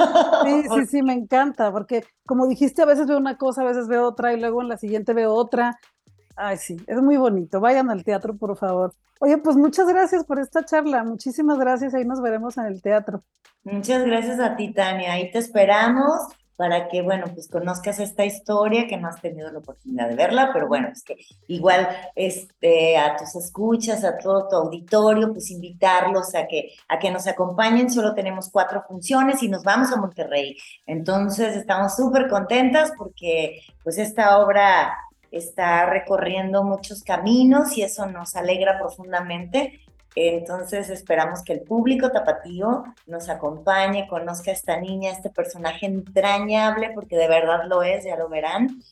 Sí, 0.44 0.68
sí, 0.68 0.86
sí, 0.86 1.02
me 1.02 1.14
encanta, 1.14 1.72
porque 1.72 2.04
como 2.26 2.46
dijiste, 2.46 2.82
a 2.82 2.86
veces 2.86 3.06
veo 3.06 3.18
una 3.18 3.38
cosa, 3.38 3.62
a 3.62 3.66
veces 3.66 3.88
veo 3.88 4.06
otra 4.06 4.32
y 4.32 4.40
luego 4.40 4.60
en 4.62 4.68
la 4.68 4.76
siguiente 4.76 5.14
veo 5.14 5.32
otra. 5.32 5.78
Ay, 6.36 6.56
sí, 6.58 6.76
es 6.86 7.00
muy 7.00 7.16
bonito. 7.16 7.60
Vayan 7.60 7.90
al 7.90 8.04
teatro, 8.04 8.36
por 8.36 8.56
favor. 8.56 8.94
Oye, 9.18 9.36
pues 9.36 9.56
muchas 9.56 9.86
gracias 9.86 10.24
por 10.24 10.38
esta 10.38 10.64
charla. 10.64 11.04
Muchísimas 11.04 11.58
gracias. 11.58 11.94
Ahí 11.94 12.04
nos 12.04 12.22
veremos 12.22 12.56
en 12.56 12.64
el 12.64 12.80
teatro. 12.80 13.22
Muchas 13.64 14.04
gracias 14.06 14.40
a 14.40 14.56
ti, 14.56 14.72
Tania. 14.72 15.12
Ahí 15.12 15.30
te 15.30 15.38
esperamos 15.38 16.28
para 16.60 16.88
que, 16.88 17.00
bueno, 17.00 17.24
pues 17.32 17.48
conozcas 17.48 18.00
esta 18.00 18.26
historia 18.26 18.86
que 18.86 18.98
no 18.98 19.08
has 19.08 19.18
tenido 19.22 19.50
la 19.50 19.60
oportunidad 19.60 20.10
de 20.10 20.14
verla, 20.14 20.50
pero 20.52 20.68
bueno, 20.68 20.88
es 20.92 21.02
que 21.02 21.16
igual 21.48 21.88
este, 22.14 22.98
a 22.98 23.16
tus 23.16 23.34
escuchas, 23.34 24.04
a 24.04 24.18
todo 24.18 24.46
tu 24.46 24.56
auditorio, 24.56 25.32
pues 25.32 25.50
invitarlos 25.50 26.34
a 26.34 26.46
que, 26.46 26.72
a 26.86 26.98
que 26.98 27.10
nos 27.10 27.26
acompañen. 27.26 27.88
Solo 27.88 28.12
tenemos 28.14 28.50
cuatro 28.50 28.84
funciones 28.86 29.42
y 29.42 29.48
nos 29.48 29.62
vamos 29.62 29.90
a 29.90 29.96
Monterrey. 29.96 30.54
Entonces, 30.84 31.56
estamos 31.56 31.96
súper 31.96 32.28
contentas 32.28 32.92
porque 32.98 33.62
pues 33.82 33.96
esta 33.96 34.38
obra 34.38 34.94
está 35.30 35.86
recorriendo 35.86 36.62
muchos 36.62 37.02
caminos 37.02 37.74
y 37.78 37.84
eso 37.84 38.04
nos 38.04 38.36
alegra 38.36 38.78
profundamente. 38.78 39.80
Entonces 40.14 40.90
esperamos 40.90 41.42
que 41.42 41.52
el 41.52 41.60
público 41.60 42.10
tapatío 42.10 42.84
nos 43.06 43.28
acompañe, 43.28 44.08
conozca 44.08 44.50
a 44.50 44.54
esta 44.54 44.80
niña, 44.80 45.12
este 45.12 45.30
personaje 45.30 45.86
entrañable, 45.86 46.90
porque 46.94 47.16
de 47.16 47.28
verdad 47.28 47.64
lo 47.68 47.82
es, 47.82 48.04
ya 48.04 48.16
lo 48.16 48.28
verán. 48.28 48.82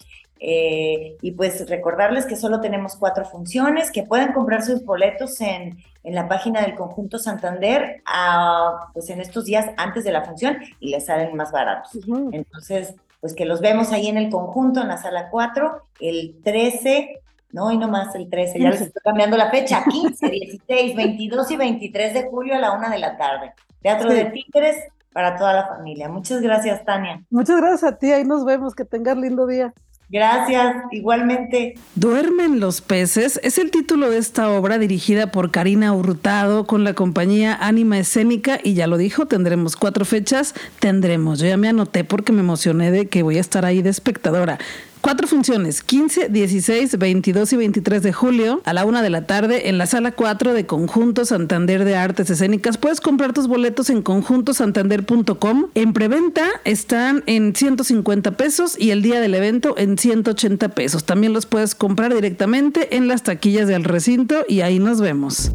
Eh, 0.41 1.17
y 1.21 1.33
pues 1.33 1.69
recordarles 1.69 2.25
que 2.25 2.37
solo 2.37 2.61
tenemos 2.61 2.97
cuatro 2.97 3.25
funciones, 3.25 3.91
que 3.91 4.05
pueden 4.05 4.33
comprar 4.33 4.63
sus 4.63 4.85
boletos 4.85 5.41
en, 5.41 5.79
en 6.05 6.15
la 6.15 6.29
página 6.29 6.63
del 6.63 6.75
Conjunto 6.75 7.19
Santander, 7.19 8.03
a, 8.07 8.91
pues 8.95 9.11
en 9.11 9.21
estos 9.21 9.45
días 9.45 9.67
antes 9.77 10.05
de 10.05 10.13
la 10.13 10.25
función 10.25 10.59
y 10.79 10.91
les 10.91 11.07
salen 11.07 11.35
más 11.37 11.51
baratos. 11.51 11.99
Entonces, 12.33 12.95
pues 13.21 13.35
que 13.35 13.45
los 13.45 13.61
vemos 13.61 13.93
ahí 13.93 14.07
en 14.07 14.17
el 14.17 14.31
conjunto, 14.31 14.81
en 14.81 14.89
la 14.89 14.99
sala 14.99 15.29
4, 15.29 15.83
el 16.01 16.37
13, 16.45 17.21
no, 17.53 17.73
y 17.73 17.79
no 17.79 17.89
más 17.89 18.15
el 18.15 18.29
13, 18.29 18.61
ya 18.61 18.71
les 18.71 18.83
estoy 18.83 19.03
cambiando 19.03 19.37
la 19.37 19.51
fecha, 19.51 19.85
15, 19.89 20.29
16, 20.29 20.97
22 20.97 21.51
y 21.51 21.57
23 21.57 22.15
de 22.15 22.23
julio 22.25 22.55
a 22.55 22.59
la 22.59 22.73
una 22.73 22.91
de 22.91 22.99
la 22.99 23.17
tarde. 23.17 23.53
Teatro 23.81 24.11
de 24.13 24.27
Títeres 24.27 24.77
para 25.13 25.37
toda 25.37 25.55
la 25.55 25.67
familia. 25.67 26.09
Muchas 26.09 26.41
gracias, 26.43 26.85
Tania. 26.85 27.23
Muchas 27.31 27.57
gracias 27.57 27.85
a 27.85 27.97
ti, 27.97 28.13
ahí 28.13 28.25
nos 28.25 28.45
vemos, 28.45 28.75
que 28.75 28.85
tengas 28.85 29.17
lindo 29.17 29.47
día. 29.47 29.73
Gracias, 30.11 30.75
igualmente. 30.91 31.75
Duermen 31.95 32.61
los 32.61 32.81
peces 32.81 33.39
es 33.43 33.59
el 33.59 33.71
título 33.71 34.09
de 34.09 34.17
esta 34.17 34.51
obra 34.51 34.79
dirigida 34.79 35.31
por 35.31 35.51
Karina 35.51 35.93
Hurtado 35.93 36.67
con 36.67 36.83
la 36.83 36.95
compañía 36.95 37.55
Ánima 37.61 37.99
Escénica 37.99 38.59
y 38.63 38.73
ya 38.73 38.87
lo 38.87 38.97
dijo, 38.97 39.27
tendremos 39.27 39.77
cuatro 39.77 40.07
fechas, 40.07 40.55
tendremos. 40.81 41.41
Yo 41.41 41.47
ya 41.47 41.59
me 41.59 41.69
anoté 41.69 42.05
porque 42.05 42.33
me 42.33 42.41
emocioné 42.41 42.91
de 42.91 43.07
que 43.07 43.23
voy 43.23 43.37
a 43.37 43.41
estar 43.41 43.67
ahí 43.67 43.83
de 43.83 43.91
espectadora. 43.91 44.59
Cuatro 45.09 45.27
funciones, 45.27 45.83
15, 45.83 46.29
16, 46.29 46.99
22 46.99 47.55
y 47.55 47.57
23 47.57 48.03
de 48.03 48.13
julio 48.13 48.61
a 48.67 48.75
la 48.75 48.85
una 48.85 49.01
de 49.01 49.09
la 49.09 49.25
tarde 49.25 49.71
en 49.71 49.79
la 49.79 49.87
sala 49.87 50.13
4 50.13 50.53
de 50.53 50.67
Conjunto 50.67 51.25
Santander 51.25 51.87
de 51.87 51.97
Artes 51.97 52.29
Escénicas. 52.29 52.77
Puedes 52.77 53.01
comprar 53.01 53.33
tus 53.33 53.49
boletos 53.49 53.89
en 53.89 54.03
conjuntosantander.com. 54.03 55.69
En 55.75 55.95
preventa 55.95 56.47
están 56.65 57.25
en 57.25 57.57
150 57.57 58.33
pesos 58.33 58.79
y 58.79 58.91
el 58.91 59.01
día 59.01 59.19
del 59.23 59.35
evento 59.35 59.75
en 59.79 59.97
180 59.97 60.69
pesos. 60.75 61.05
También 61.05 61.33
los 61.33 61.47
puedes 61.47 61.75
comprar 61.75 62.15
directamente 62.15 62.95
en 62.95 63.09
las 63.09 63.23
taquillas 63.23 63.67
del 63.67 63.85
recinto 63.85 64.45
y 64.47 64.61
ahí 64.61 64.79
nos 64.79 65.01
vemos. 65.01 65.53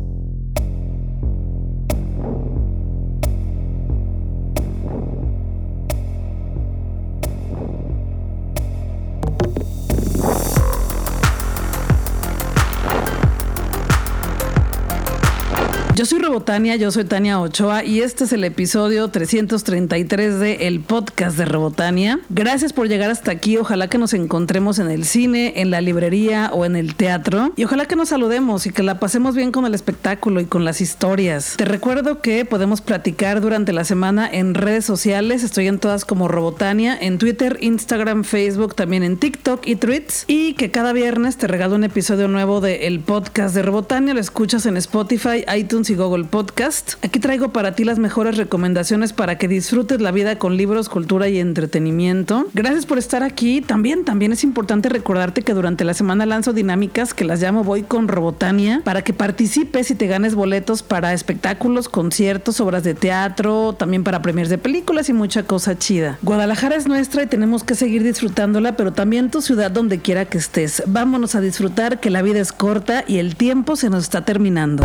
Yo 16.04 16.08
soy 16.08 16.20
Robotania, 16.20 16.76
yo 16.76 16.92
soy 16.92 17.06
Tania 17.06 17.40
Ochoa 17.40 17.86
y 17.86 18.02
este 18.02 18.26
es 18.26 18.34
el 18.34 18.44
episodio 18.44 19.08
333 19.08 20.38
de 20.38 20.68
el 20.68 20.82
podcast 20.82 21.38
de 21.38 21.46
Robotania. 21.46 22.20
Gracias 22.28 22.74
por 22.74 22.90
llegar 22.90 23.10
hasta 23.10 23.32
aquí. 23.32 23.56
Ojalá 23.56 23.88
que 23.88 23.98
nos 23.98 24.14
encontremos 24.14 24.80
en 24.80 24.92
el 24.92 25.06
cine, 25.06 25.54
en 25.62 25.72
la 25.72 25.80
librería 25.80 26.50
o 26.52 26.66
en 26.66 26.76
el 26.76 26.96
teatro. 26.96 27.54
Y 27.56 27.64
ojalá 27.64 27.86
que 27.86 27.96
nos 27.96 28.10
saludemos 28.10 28.66
y 28.66 28.72
que 28.72 28.84
la 28.84 29.00
pasemos 29.00 29.34
bien 29.34 29.54
con 29.54 29.66
el 29.66 29.74
espectáculo 29.74 30.42
y 30.42 30.46
con 30.46 30.66
las 30.66 30.82
historias. 30.82 31.54
Te 31.56 31.64
recuerdo 31.64 32.20
que 32.20 32.44
podemos 32.44 32.82
platicar 32.82 33.40
durante 33.40 33.72
la 33.72 33.86
semana 33.86 34.30
en 34.30 34.56
redes 34.56 34.84
sociales. 34.84 35.42
Estoy 35.42 35.70
en 35.70 35.80
todas 35.80 36.04
como 36.04 36.28
Robotania, 36.28 36.98
en 37.00 37.18
Twitter, 37.18 37.60
Instagram, 37.62 38.26
Facebook, 38.26 38.76
también 38.76 39.04
en 39.04 39.16
TikTok 39.16 39.66
y 39.66 39.78
Tweets. 39.78 40.26
Y 40.28 40.56
que 40.56 40.70
cada 40.70 40.92
viernes 40.92 41.38
te 41.38 41.48
regalo 41.48 41.76
un 41.76 41.86
episodio 41.86 42.28
nuevo 42.28 42.60
de 42.60 42.88
el 42.88 43.00
podcast 43.00 43.56
de 43.56 43.62
Robotania. 43.62 44.14
Lo 44.14 44.20
escuchas 44.20 44.66
en 44.66 44.76
Spotify, 44.76 45.46
iTunes 45.56 45.92
y 45.92 45.93
Google 45.96 46.26
Podcast. 46.26 46.94
Aquí 47.04 47.20
traigo 47.20 47.50
para 47.50 47.76
ti 47.76 47.84
las 47.84 48.00
mejores 48.00 48.38
recomendaciones 48.38 49.14
para 49.14 49.38
que 49.38 49.48
disfrutes 49.48 50.02
la 50.02 50.12
vida 50.12 50.38
con 50.38 50.58
libros, 50.58 50.90
cultura 50.90 51.30
y 51.30 51.40
entretenimiento. 51.40 52.48
Gracias 52.54 52.86
por 52.86 52.98
estar 52.98 53.24
aquí. 53.24 53.62
También, 53.62 54.06
también 54.06 54.32
es 54.32 54.44
importante 54.44 54.90
recordarte 54.90 55.42
que 55.42 55.54
durante 55.54 55.84
la 55.84 55.94
semana 55.94 56.26
lanzo 56.26 56.54
dinámicas 56.54 57.14
que 57.14 57.26
las 57.26 57.42
llamo 57.42 57.64
Voy 57.64 57.84
con 57.84 58.08
Robotania 58.08 58.82
para 58.84 59.04
que 59.04 59.14
participes 59.14 59.92
y 59.92 59.96
te 59.96 60.08
ganes 60.08 60.36
boletos 60.36 60.84
para 60.84 61.14
espectáculos, 61.14 61.90
conciertos, 61.90 62.60
obras 62.60 62.84
de 62.84 62.94
teatro, 62.94 63.74
también 63.74 64.04
para 64.04 64.22
premios 64.22 64.50
de 64.50 64.58
películas 64.58 65.10
y 65.10 65.14
mucha 65.14 65.44
cosa 65.44 65.78
chida. 65.78 66.18
Guadalajara 66.22 66.76
es 66.76 66.88
nuestra 66.88 67.24
y 67.24 67.28
tenemos 67.28 67.64
que 67.64 67.76
seguir 67.76 68.04
disfrutándola, 68.04 68.76
pero 68.76 68.94
también 68.94 69.32
tu 69.32 69.42
ciudad 69.42 69.72
donde 69.72 70.00
quiera 70.00 70.26
que 70.26 70.38
estés. 70.38 70.84
Vámonos 70.88 71.36
a 71.36 71.42
disfrutar 71.42 72.00
que 72.00 72.10
la 72.10 72.22
vida 72.22 72.40
es 72.40 72.52
corta 72.52 73.04
y 73.08 73.18
el 73.18 73.36
tiempo 73.36 73.76
se 73.76 73.90
nos 73.90 74.04
está 74.04 74.26
terminando. 74.26 74.84